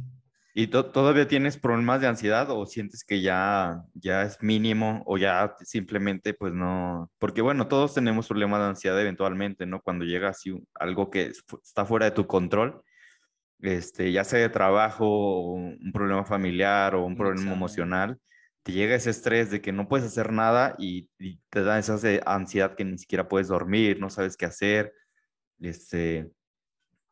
¿Y 0.54 0.68
todavía 0.68 1.28
tienes 1.30 1.58
problemas 1.58 2.02
de 2.02 2.08
ansiedad 2.08 2.50
o 2.50 2.66
sientes 2.66 3.06
que 3.06 3.22
ya, 3.22 3.84
ya 3.94 4.24
es 4.24 4.42
mínimo 4.44 5.02
o 5.06 5.18
ya 5.18 5.56
simplemente 5.62 6.34
pues 6.34 6.54
no? 6.54 7.10
Porque 7.20 7.42
bueno, 7.42 7.70
todos 7.70 7.94
tenemos 7.94 8.28
problemas 8.28 8.60
de 8.60 8.66
ansiedad 8.68 9.00
eventualmente, 9.00 9.66
¿no? 9.66 9.82
Cuando 9.82 10.04
llega 10.04 10.28
así 10.28 10.54
algo 10.74 11.10
que 11.10 11.32
está 11.64 11.86
fuera 11.86 12.06
de 12.08 12.12
tu 12.12 12.28
control, 12.28 12.84
este, 13.62 14.12
ya 14.12 14.26
sea 14.26 14.40
de 14.40 14.50
trabajo, 14.50 15.06
o 15.08 15.54
un 15.54 15.92
problema 15.94 16.26
familiar 16.26 16.96
o 16.96 17.06
un 17.06 17.16
problema 17.16 17.54
emocional, 17.54 18.20
te 18.64 18.72
llega 18.72 18.96
ese 18.96 19.10
estrés 19.10 19.50
de 19.50 19.62
que 19.62 19.72
no 19.72 19.88
puedes 19.88 20.06
hacer 20.06 20.32
nada 20.32 20.76
y, 20.78 21.10
te 21.50 21.64
da 21.64 21.80
esa 21.80 22.00
ansiedad 22.26 22.76
que 22.76 22.86
ni 22.86 22.98
siquiera 22.98 23.28
puedes 23.28 23.48
dormir, 23.48 24.00
no 24.00 24.10
sabes 24.10 24.38
qué 24.38 24.46
hacer, 24.46 24.94
este, 25.60 26.32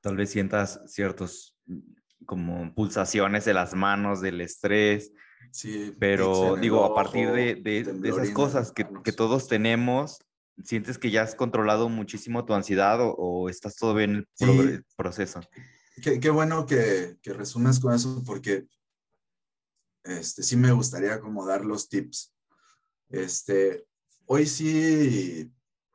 tal 0.02 0.16
vez 0.16 0.30
sientas 0.30 0.82
ciertos 0.88 1.56
mm, 1.66 1.80
como 2.26 2.74
pulsaciones 2.76 3.46
de 3.46 3.54
las 3.54 3.74
manos, 3.74 4.22
del 4.22 4.42
estrés, 4.42 5.12
sí, 5.52 5.96
pero 6.00 6.56
digo, 6.58 6.86
a 6.86 6.94
partir 6.94 7.32
de, 7.32 7.56
de, 7.56 8.10
esas 8.10 8.30
cosas 8.32 8.72
que, 8.72 8.86
que, 9.04 9.12
todos 9.12 9.48
tenemos, 9.48 10.20
¿sientes 10.64 10.98
que 10.98 11.12
ya 11.12 11.24
has 11.24 11.34
controlado 11.34 11.90
muchísimo 11.90 12.46
tu 12.46 12.54
ansiedad 12.54 13.00
o, 13.02 13.50
estás 13.50 13.76
todavía 13.76 14.06
en 14.06 14.28
el 14.40 14.86
proceso? 14.96 15.40
Qué, 16.04 16.20
qué 16.20 16.30
bueno 16.30 16.66
que, 16.66 17.18
que 17.22 17.34
resumes 17.34 17.80
con 17.80 17.94
eso 17.94 18.22
porque 18.26 18.68
este, 20.04 20.44
sí 20.44 20.58
me 20.58 20.72
gustaría 20.72 21.20
como 21.20 21.46
dar 21.46 21.66
los 21.66 21.90
tips. 21.90 22.34
Este, 23.10 23.86
hoy 24.26 24.46
sí, 24.46 25.52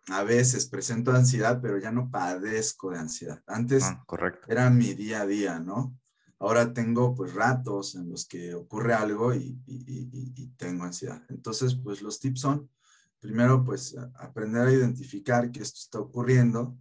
a 0.09 0.23
veces 0.23 0.67
presento 0.67 1.13
ansiedad, 1.13 1.61
pero 1.63 1.79
ya 1.79 1.91
no 1.91 2.11
padezco 2.11 2.91
de 2.91 2.99
ansiedad. 2.99 3.43
Antes 3.47 3.85
ah, 3.85 4.03
correcto. 4.07 4.47
era 4.49 4.69
mi 4.71 4.95
día 4.95 5.23
a 5.23 5.27
día, 5.27 5.59
¿no? 5.59 5.99
Ahora 6.39 6.75
tengo 6.75 7.15
pues 7.15 7.33
ratos 7.33 7.95
en 7.95 8.11
los 8.11 8.27
que 8.27 8.55
ocurre 8.55 8.93
algo 8.93 9.35
y, 9.35 9.59
y 9.67 10.49
tengo 10.57 10.85
ansiedad. 10.85 11.23
Entonces, 11.31 11.75
pues 11.77 12.03
los 12.03 12.21
tips 12.21 12.41
son, 12.41 12.71
primero, 13.19 13.65
pues 13.65 13.97
aprender 14.17 14.67
a 14.67 14.73
identificar 14.73 15.51
que 15.51 15.63
esto 15.63 15.79
está 15.81 16.01
ocurriendo, 16.01 16.77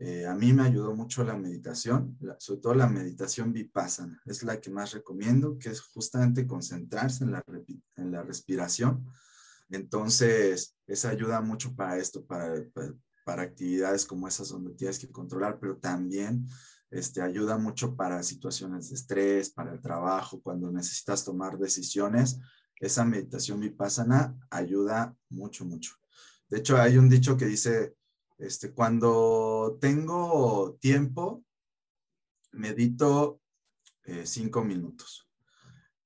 eh, 0.00 0.26
a 0.26 0.34
mí 0.34 0.52
me 0.52 0.62
ayudó 0.62 0.94
mucho 0.94 1.24
la 1.24 1.36
meditación, 1.36 2.16
sobre 2.38 2.60
todo 2.60 2.74
la 2.74 2.86
meditación 2.86 3.52
vipassana. 3.52 4.22
Es 4.26 4.44
la 4.44 4.60
que 4.60 4.70
más 4.70 4.92
recomiendo, 4.92 5.58
que 5.58 5.70
es 5.70 5.80
justamente 5.80 6.46
concentrarse 6.46 7.24
en 7.24 7.32
la, 7.32 7.44
en 7.96 8.12
la 8.12 8.22
respiración. 8.22 9.04
Entonces, 9.70 10.76
esa 10.86 11.10
ayuda 11.10 11.40
mucho 11.40 11.74
para 11.74 11.98
esto, 11.98 12.24
para, 12.24 12.64
para, 13.24 13.42
actividades 13.42 14.06
como 14.06 14.28
esas 14.28 14.48
donde 14.50 14.72
tienes 14.74 15.00
que 15.00 15.10
controlar, 15.10 15.58
pero 15.60 15.76
también 15.76 16.46
este, 16.90 17.20
ayuda 17.20 17.58
mucho 17.58 17.96
para 17.96 18.22
situaciones 18.22 18.88
de 18.88 18.94
estrés, 18.94 19.50
para 19.50 19.72
el 19.72 19.82
trabajo, 19.82 20.40
cuando 20.40 20.70
necesitas 20.70 21.24
tomar 21.24 21.58
decisiones. 21.58 22.38
Esa 22.76 23.04
meditación 23.04 23.58
vipassana 23.58 24.34
ayuda 24.48 25.14
mucho, 25.28 25.64
mucho. 25.64 25.92
De 26.48 26.58
hecho, 26.58 26.78
hay 26.78 26.96
un 26.96 27.08
dicho 27.08 27.36
que 27.36 27.44
dice, 27.46 27.97
este, 28.38 28.72
cuando 28.72 29.76
tengo 29.80 30.78
tiempo, 30.80 31.44
medito 32.52 33.40
eh, 34.04 34.24
cinco 34.26 34.64
minutos. 34.64 35.28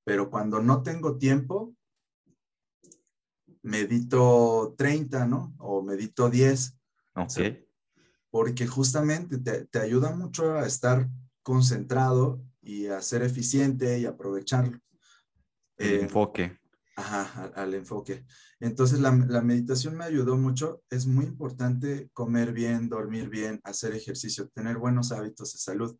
Pero 0.03 0.29
cuando 0.29 0.59
no 0.59 0.83
tengo 0.83 1.17
tiempo, 1.17 1.75
medito 3.61 4.75
30, 4.77 5.25
¿no? 5.25 5.55
O 5.59 5.81
medito 5.81 6.29
10. 6.29 6.77
Ok. 7.15 7.39
porque 8.31 8.65
justamente 8.65 9.37
te, 9.37 9.79
ayuda 9.79 10.09
mucho 10.15 10.57
a 10.57 10.65
estar 10.65 11.07
concentrado 11.43 12.43
y 12.61 12.87
a 12.87 12.99
ser 13.03 13.21
eficiente 13.21 13.99
y 13.99 14.07
aprovecharlo. 14.07 14.79
El 15.77 16.01
enfoque. 16.01 16.59
Ajá, 16.95 17.51
al, 17.55 17.73
enfoque. 17.73 18.23
Entonces 18.59 18.99
la, 18.99 19.11
meditación 19.11 19.95
me 19.95 20.05
ayudó 20.05 20.37
mucho. 20.37 20.83
Es 20.89 21.07
muy 21.07 21.25
importante 21.25 22.09
comer 22.13 22.53
bien, 22.53 22.87
dormir 22.87 23.29
bien, 23.29 23.59
hacer 23.63 23.95
ejercicio, 23.95 24.49
tener 24.49 24.77
buenos 24.77 25.11
hábitos 25.11 25.53
de 25.53 25.59
salud. 25.59 25.97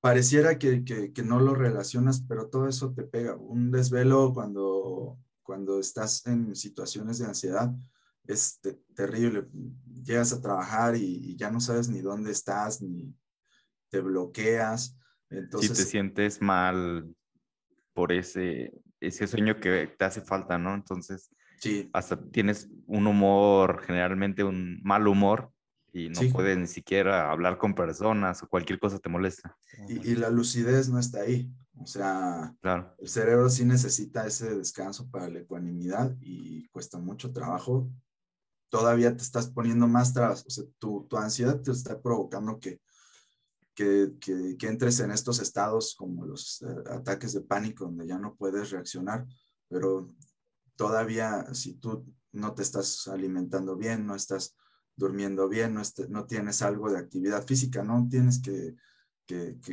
Pareciera 0.00 0.58
que, 0.58 1.12
no 1.24 1.40
lo 1.40 1.54
relacionas, 1.54 2.22
pero 2.28 2.48
todo 2.48 2.68
eso 2.68 2.92
te 2.92 3.04
pega. 3.04 3.36
Un 3.36 3.70
desvelo 3.70 4.32
cuando, 4.34 5.18
cuando 5.42 5.80
estás 5.80 6.26
en 6.26 6.54
situaciones 6.54 7.18
de 7.18 7.26
ansiedad 7.26 7.74
es 8.26 8.60
terrible. 8.94 9.48
Llegas 10.04 10.32
a 10.32 10.40
trabajar 10.42 10.94
y, 10.96 11.04
y 11.04 11.36
ya 11.36 11.50
no 11.50 11.60
sabes 11.60 11.88
ni 11.88 12.00
dónde 12.00 12.32
estás, 12.32 12.82
ni 12.82 13.14
te 13.90 14.00
bloqueas. 14.00 14.96
Entonces, 15.30 15.76
si 15.76 15.84
te 15.84 15.90
sientes 15.90 16.40
mal 16.40 17.14
por 17.92 18.12
ese, 18.12 18.72
ese 19.00 19.26
sueño 19.26 19.60
que 19.60 19.86
te 19.98 20.04
hace 20.04 20.20
falta, 20.20 20.58
¿no? 20.58 20.74
Entonces, 20.74 21.30
sí. 21.58 21.90
hasta 21.92 22.20
tienes 22.30 22.68
un 22.86 23.06
humor, 23.06 23.82
generalmente 23.86 24.44
un 24.44 24.80
mal 24.82 25.06
humor, 25.08 25.52
y 25.92 26.08
no 26.08 26.20
puedes 26.32 26.56
ni 26.56 26.66
siquiera 26.66 27.30
hablar 27.30 27.58
con 27.58 27.74
personas 27.74 28.42
o 28.42 28.48
cualquier 28.48 28.78
cosa 28.78 28.98
te 28.98 29.08
molesta. 29.08 29.56
Y, 29.88 30.10
y, 30.10 30.14
la 30.14 30.30
lucidez 30.30 30.88
no 30.88 30.98
está 30.98 31.22
ahí. 31.22 31.50
O 31.80 31.86
sea, 31.86 32.54
claro. 32.60 32.94
el 32.98 33.08
cerebro 33.08 33.48
sí 33.48 33.64
necesita 33.64 34.26
ese 34.26 34.54
descanso 34.54 35.10
para 35.10 35.28
la 35.28 35.40
ecuanimidad 35.40 36.14
y 36.20 36.68
cuesta 36.68 36.98
mucho 36.98 37.32
trabajo. 37.32 37.90
Todavía 38.68 39.16
te 39.16 39.22
estás 39.22 39.48
poniendo 39.48 39.88
más 39.88 40.12
trabas. 40.12 40.44
O 40.46 40.50
sea, 40.50 40.64
tu, 40.78 41.06
tu 41.08 41.16
ansiedad 41.16 41.60
te 41.60 41.72
está 41.72 42.00
provocando 42.00 42.60
que, 42.60 42.80
que, 44.20 44.56
que, 44.58 44.66
entres 44.68 45.00
en 45.00 45.10
estos 45.10 45.40
estados 45.40 45.94
como 45.96 46.26
los 46.26 46.62
eh, 46.62 46.66
ataques 46.90 47.32
de 47.32 47.40
pánico 47.40 47.86
donde 47.86 48.06
ya 48.06 48.18
no 48.18 48.36
puedes 48.36 48.70
reaccionar. 48.70 49.26
Pero 49.68 50.12
todavía 50.76 51.46
si 51.54 51.74
tú 51.74 52.04
no 52.32 52.54
te 52.54 52.62
estás 52.62 53.08
alimentando 53.08 53.76
bien, 53.76 54.06
no 54.06 54.14
estás 54.14 54.54
durmiendo 54.96 55.48
bien, 55.48 55.74
no, 55.74 55.80
este, 55.80 56.08
no 56.08 56.26
tienes 56.26 56.60
algo 56.60 56.90
de 56.90 56.98
actividad 56.98 57.46
física, 57.46 57.82
no 57.82 58.06
tienes 58.08 58.40
que, 58.40 58.76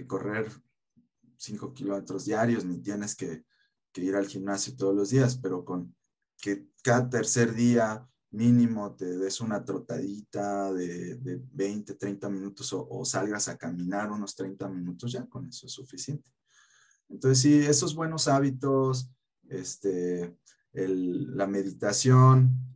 correr 0.06 0.50
5 1.38 1.74
kilómetros 1.74 2.26
diarios, 2.26 2.64
ni 2.64 2.80
tienes 2.80 3.16
que, 3.16 3.44
ir 3.96 4.16
al 4.16 4.28
gimnasio 4.28 4.76
todos 4.76 4.96
los 4.96 5.10
días, 5.10 5.40
pero 5.42 5.66
con 5.66 5.96
que 6.38 6.68
cada 6.84 7.10
tercer 7.10 7.56
día 7.56 8.08
mínimo 8.32 8.96
te 8.96 9.18
des 9.18 9.40
una 9.42 9.64
trotadita 9.64 10.74
de, 10.74 11.16
de 11.16 11.42
20, 11.54 11.96
30 11.96 12.30
minutos 12.30 12.74
o, 12.74 13.06
salgas 13.06 13.48
a 13.48 13.58
caminar 13.58 14.12
unos 14.12 14.36
30 14.36 14.68
minutos, 14.70 15.12
ya 15.12 15.26
con 15.26 15.48
eso 15.48 15.66
es 15.66 15.74
suficiente. 15.74 16.32
Entonces, 17.10 17.40
sí, 17.40 17.56
esos 17.56 17.96
buenos 17.96 18.28
hábitos, 18.28 19.10
este, 19.48 20.38
la 20.74 21.48
meditación, 21.48 22.68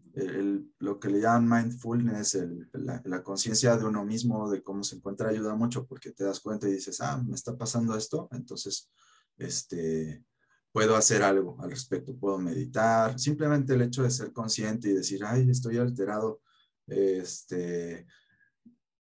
lo 0.80 1.00
que 1.00 1.10
le 1.10 1.22
llaman 1.22 1.66
mindfulness, 1.66 2.38
la, 2.74 3.24
conciencia 3.24 3.76
de 3.78 3.86
uno 3.86 4.06
mismo, 4.06 4.50
de 4.50 4.64
cómo 4.64 4.84
se 4.84 4.96
encuentra, 4.96 5.30
ayuda 5.30 5.56
mucho 5.56 5.86
porque 5.86 6.12
te 6.12 6.24
das 6.24 6.40
cuenta 6.40 6.68
y 6.68 6.74
dices, 6.74 7.02
ah, 7.02 7.18
me 7.18 7.36
está 7.36 7.58
pasando 7.58 7.96
esto, 7.96 8.30
entonces, 8.32 8.90
este, 9.38 10.24
puedo 10.72 10.96
hacer 10.96 11.24
algo 11.24 11.58
al 11.62 11.70
respecto, 11.70 12.16
puedo 12.16 12.38
meditar, 12.38 13.20
simplemente 13.20 13.74
el 13.74 13.82
hecho 13.82 14.04
de 14.04 14.12
ser 14.12 14.32
consciente 14.32 14.90
y 14.90 14.94
decir, 14.94 15.24
ay, 15.26 15.50
estoy 15.50 15.78
alterado, 15.78 16.42
este, 16.88 18.08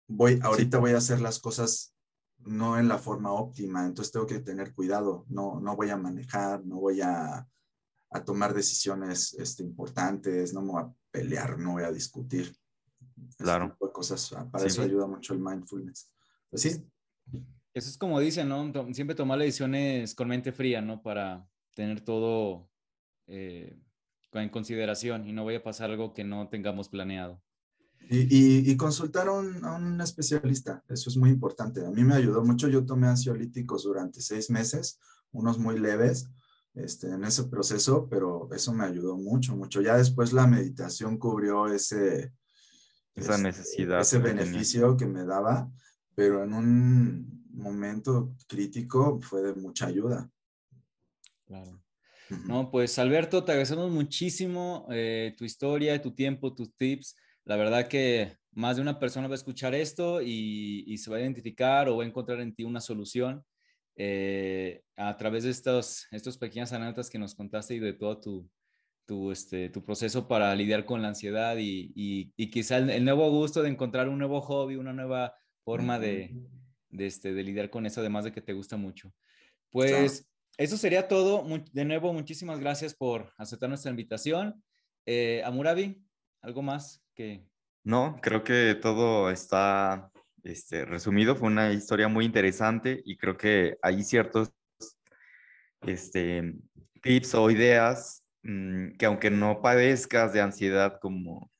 voy, 0.09 0.39
ahorita 0.43 0.79
voy 0.79 0.93
a 0.93 0.99
hacer 0.99 1.21
las 1.21 1.39
cosas 1.39 1.95
no 2.39 2.79
en 2.79 2.89
la 2.89 2.99
forma 2.99 3.33
óptima, 3.33 3.85
entonces 3.85 4.13
tengo 4.13 4.27
que 4.27 4.41
tener 4.41 4.75
cuidado, 4.75 5.27
no, 5.29 5.61
no 5.61 5.77
voy 5.77 5.91
a 5.91 5.97
manejar, 5.97 6.65
no 6.65 6.81
voy 6.81 7.01
a, 7.03 7.47
a 8.11 8.25
tomar 8.25 8.55
decisiones 8.55 9.35
este, 9.35 9.63
importantes, 9.63 10.53
no 10.53 10.63
me 10.63 10.73
voy 10.73 10.83
a 10.83 10.93
pelear, 11.11 11.59
no 11.59 11.73
voy 11.73 11.85
a 11.85 11.93
discutir. 11.93 12.55
Claro. 13.37 13.77
cosas, 13.93 14.33
ah, 14.33 14.49
para 14.51 14.67
eso 14.67 14.83
ayuda 14.83 15.07
mucho 15.07 15.35
el 15.35 15.41
mindfulness. 15.41 16.11
Pues 16.49 16.63
sí. 16.63 16.87
Eso 17.73 17.89
es 17.89 17.99
como 17.99 18.19
dicen, 18.19 18.49
¿no? 18.49 18.73
Siempre 18.93 19.15
tomar 19.15 19.39
decisiones 19.39 20.15
con 20.15 20.29
mente 20.29 20.53
fría, 20.53 20.81
¿no? 20.81 21.03
Para 21.03 21.47
tener 21.75 22.01
todo 22.01 22.69
eh, 23.27 23.79
en 24.33 24.49
consideración 24.49 25.27
y 25.27 25.33
no 25.33 25.45
vaya 25.45 25.59
a 25.59 25.63
pasar 25.63 25.91
algo 25.91 26.13
que 26.13 26.25
no 26.25 26.49
tengamos 26.49 26.89
planeado. 26.89 27.43
Y, 28.09 28.71
y, 28.71 28.77
consultar 28.77 29.29
a 29.29 29.33
un, 29.33 29.65
a 29.65 29.77
un, 29.77 30.01
especialista, 30.01 30.83
eso 30.89 31.11
es 31.11 31.17
muy 31.17 31.31
importante. 31.31 31.85
A 31.85 31.91
mí 31.91 32.03
me 32.03 32.15
ayudó 32.15 32.43
mucho, 32.43 32.67
yo 32.67 32.85
tomé 32.85 33.07
ansiolíticos 33.07 33.85
durante 33.85 34.21
seis 34.21 34.51
meses, 34.51 34.99
unos 35.31 35.59
muy 35.59 35.79
leves, 35.79 36.29
este, 36.75 37.09
en 37.09 37.25
ese 37.25 37.45
proceso, 37.45 38.09
pero 38.09 38.49
eso 38.53 38.73
me 38.73 38.85
ayudó 38.85 39.17
mucho, 39.17 39.55
mucho. 39.55 39.81
Ya 39.81 39.97
después 39.97 40.33
la 40.33 40.47
meditación 40.47 41.19
cubrió 41.19 41.69
ese, 41.69 42.33
esa 43.15 43.33
este, 43.35 43.43
necesidad, 43.43 44.01
ese 44.01 44.19
beneficio 44.19 44.97
que 44.97 45.07
me 45.07 45.25
daba, 45.25 45.71
pero 46.15 46.43
en 46.43 46.55
un 46.55 47.47
momento 47.53 48.35
crítico 48.49 49.21
fue 49.21 49.43
de 49.43 49.55
mucha 49.55 49.87
ayuda. 49.87 50.31
Claro. 51.51 51.83
No, 52.47 52.71
pues 52.71 52.97
Alberto, 53.01 53.43
te 53.43 53.51
agradecemos 53.51 53.91
muchísimo 53.91 54.87
eh, 54.89 55.35
tu 55.37 55.45
historia, 55.45 56.01
tu 56.01 56.15
tiempo, 56.15 56.55
tus 56.55 56.73
tips. 56.77 57.17
La 57.45 57.57
verdad 57.57 57.89
que 57.89 58.37
más 58.53 58.77
de 58.77 58.83
una 58.83 59.01
persona 59.01 59.27
va 59.27 59.35
a 59.35 59.37
escuchar 59.37 59.75
esto 59.75 60.23
y, 60.23 60.85
y 60.87 60.97
se 60.99 61.11
va 61.11 61.17
a 61.17 61.21
identificar 61.21 61.89
o 61.89 61.97
va 61.97 62.05
a 62.05 62.07
encontrar 62.07 62.41
en 62.41 62.55
ti 62.55 62.63
una 62.63 62.81
solución. 62.81 63.45
Eh, 63.97 64.81
a 64.95 65.17
través 65.17 65.43
de 65.43 65.51
estos, 65.51 66.07
estos 66.13 66.39
pequeñas 66.39 66.73
anécdotas 66.73 67.11
que 67.11 67.19
nos 67.19 67.35
contaste 67.35 67.75
y 67.75 67.81
de 67.81 67.95
todo 67.95 68.21
tu, 68.21 68.49
tu, 69.07 69.33
este, 69.33 69.69
tu 69.71 69.85
proceso 69.85 70.29
para 70.29 70.55
lidiar 70.55 70.85
con 70.85 71.03
la 71.03 71.09
ansiedad 71.09 71.57
y, 71.59 71.91
y, 71.97 72.51
quizá 72.51 72.79
el, 72.79 73.05
nuevo 73.05 73.29
gusto 73.29 73.61
de 73.61 73.71
encontrar 73.71 74.09
un 74.09 74.19
nuevo 74.19 74.41
hobby, 74.41 74.77
una 74.77 74.93
nueva 74.93 75.35
forma 75.65 75.99
de, 75.99 76.33
de, 76.91 77.07
este, 77.07 77.35
de 77.35 77.43
lidiar 77.43 77.71
con 77.71 77.87
eso, 77.87 78.03
además 78.03 78.25
de 78.25 78.31
que 78.31 78.41
te 78.41 78.53
gusta 78.53 78.77
mucho. 78.77 79.13
Pues 79.73 80.30
eso 80.61 80.77
sería 80.77 81.09
todo. 81.09 81.43
De 81.73 81.85
nuevo, 81.87 82.13
muchísimas 82.13 82.61
gracias 82.61 82.95
por 82.95 83.33
aceptar 83.39 83.71
nuestra 83.71 83.91
invitación. 83.91 84.63
Eh, 85.07 85.43
Amurabi, 85.45 86.05
¿algo 86.43 86.61
más 86.61 87.03
que... 87.15 87.47
No, 87.83 88.19
creo 88.21 88.45
que 88.45 88.75
todo 88.75 89.31
está 89.31 90.13
este, 90.43 90.85
resumido, 90.85 91.35
fue 91.35 91.49
una 91.49 91.73
historia 91.73 92.09
muy 92.09 92.27
interesante 92.27 93.01
y 93.07 93.17
creo 93.17 93.39
que 93.39 93.79
hay 93.81 94.03
ciertos 94.05 94.53
este, 95.81 96.55
tips 97.01 97.35
o 97.37 97.51
ideas 97.51 98.23
mm, 98.43 98.99
que 98.99 99.07
aunque 99.07 99.31
no 99.31 99.63
padezcas 99.63 100.35
de 100.35 100.43
ansiedad 100.43 100.99
como 101.01 101.51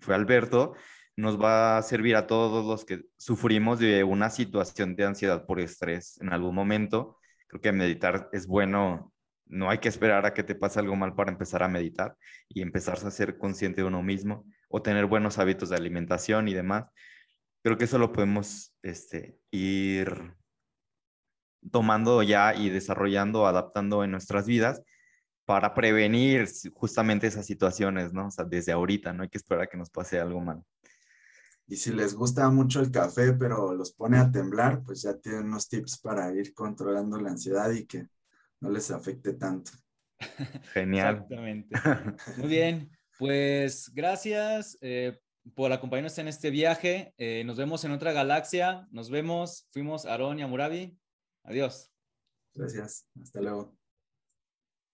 fue 0.00 0.14
Alberto, 0.14 0.74
nos 1.16 1.40
va 1.40 1.78
a 1.78 1.82
servir 1.82 2.14
a 2.14 2.26
todos 2.26 2.66
los 2.66 2.84
que 2.84 3.04
sufrimos 3.16 3.78
de 3.78 4.04
una 4.04 4.28
situación 4.28 4.96
de 4.96 5.06
ansiedad 5.06 5.46
por 5.46 5.60
estrés 5.60 6.20
en 6.20 6.30
algún 6.30 6.54
momento. 6.54 7.16
Creo 7.50 7.60
que 7.60 7.72
meditar 7.72 8.30
es 8.32 8.46
bueno, 8.46 9.12
no 9.46 9.68
hay 9.68 9.78
que 9.78 9.88
esperar 9.90 10.24
a 10.24 10.32
que 10.32 10.42
te 10.42 10.54
pase 10.54 10.80
algo 10.80 10.96
mal 10.96 11.14
para 11.14 11.30
empezar 11.30 11.62
a 11.62 11.68
meditar 11.68 12.16
y 12.48 12.62
empezar 12.62 12.96
a 13.04 13.10
ser 13.10 13.36
consciente 13.36 13.82
de 13.82 13.86
uno 13.86 14.02
mismo 14.02 14.46
o 14.68 14.80
tener 14.80 15.06
buenos 15.06 15.38
hábitos 15.38 15.68
de 15.68 15.76
alimentación 15.76 16.48
y 16.48 16.54
demás 16.54 16.86
creo 17.62 17.76
que 17.76 17.84
eso 17.84 17.98
lo 17.98 18.12
podemos 18.12 18.74
este, 18.82 19.38
ir 19.50 20.34
tomando 21.70 22.22
ya 22.22 22.54
y 22.54 22.70
desarrollando, 22.70 23.46
adaptando 23.46 24.02
en 24.04 24.10
nuestras 24.10 24.46
vidas 24.46 24.82
para 25.44 25.74
prevenir 25.74 26.48
justamente 26.74 27.26
esas 27.26 27.46
situaciones, 27.46 28.12
¿no? 28.12 28.28
O 28.28 28.30
sea, 28.30 28.44
desde 28.44 28.72
ahorita, 28.72 29.12
no 29.12 29.24
hay 29.24 29.28
que 29.28 29.38
esperar 29.38 29.64
a 29.64 29.66
que 29.66 29.76
nos 29.76 29.90
pase 29.90 30.20
algo 30.20 30.40
mal. 30.40 30.62
Y 31.70 31.76
si 31.76 31.92
les 31.92 32.14
gusta 32.14 32.50
mucho 32.50 32.80
el 32.80 32.90
café, 32.90 33.32
pero 33.32 33.72
los 33.72 33.92
pone 33.92 34.18
a 34.18 34.28
temblar, 34.28 34.82
pues 34.82 35.02
ya 35.02 35.16
tienen 35.16 35.44
unos 35.44 35.68
tips 35.68 36.00
para 36.00 36.34
ir 36.34 36.52
controlando 36.52 37.16
la 37.20 37.30
ansiedad 37.30 37.70
y 37.70 37.86
que 37.86 38.08
no 38.60 38.70
les 38.70 38.90
afecte 38.90 39.34
tanto. 39.34 39.70
Genial. 40.74 41.14
Exactamente. 41.14 41.76
Muy 42.38 42.48
bien, 42.48 42.90
pues 43.16 43.88
gracias. 43.94 44.78
Eh, 44.80 45.16
por 45.54 45.72
acompañarnos 45.72 46.18
en 46.18 46.26
este 46.26 46.50
viaje. 46.50 47.14
Eh, 47.16 47.44
nos 47.44 47.56
vemos 47.56 47.84
en 47.84 47.92
otra 47.92 48.12
galaxia. 48.12 48.88
Nos 48.90 49.08
vemos. 49.08 49.68
Fuimos 49.70 50.06
Aaron 50.06 50.40
y 50.40 50.42
Amurabi. 50.42 50.98
Adiós. 51.44 51.92
Gracias. 52.52 53.06
Hasta 53.22 53.40
luego. 53.40 53.79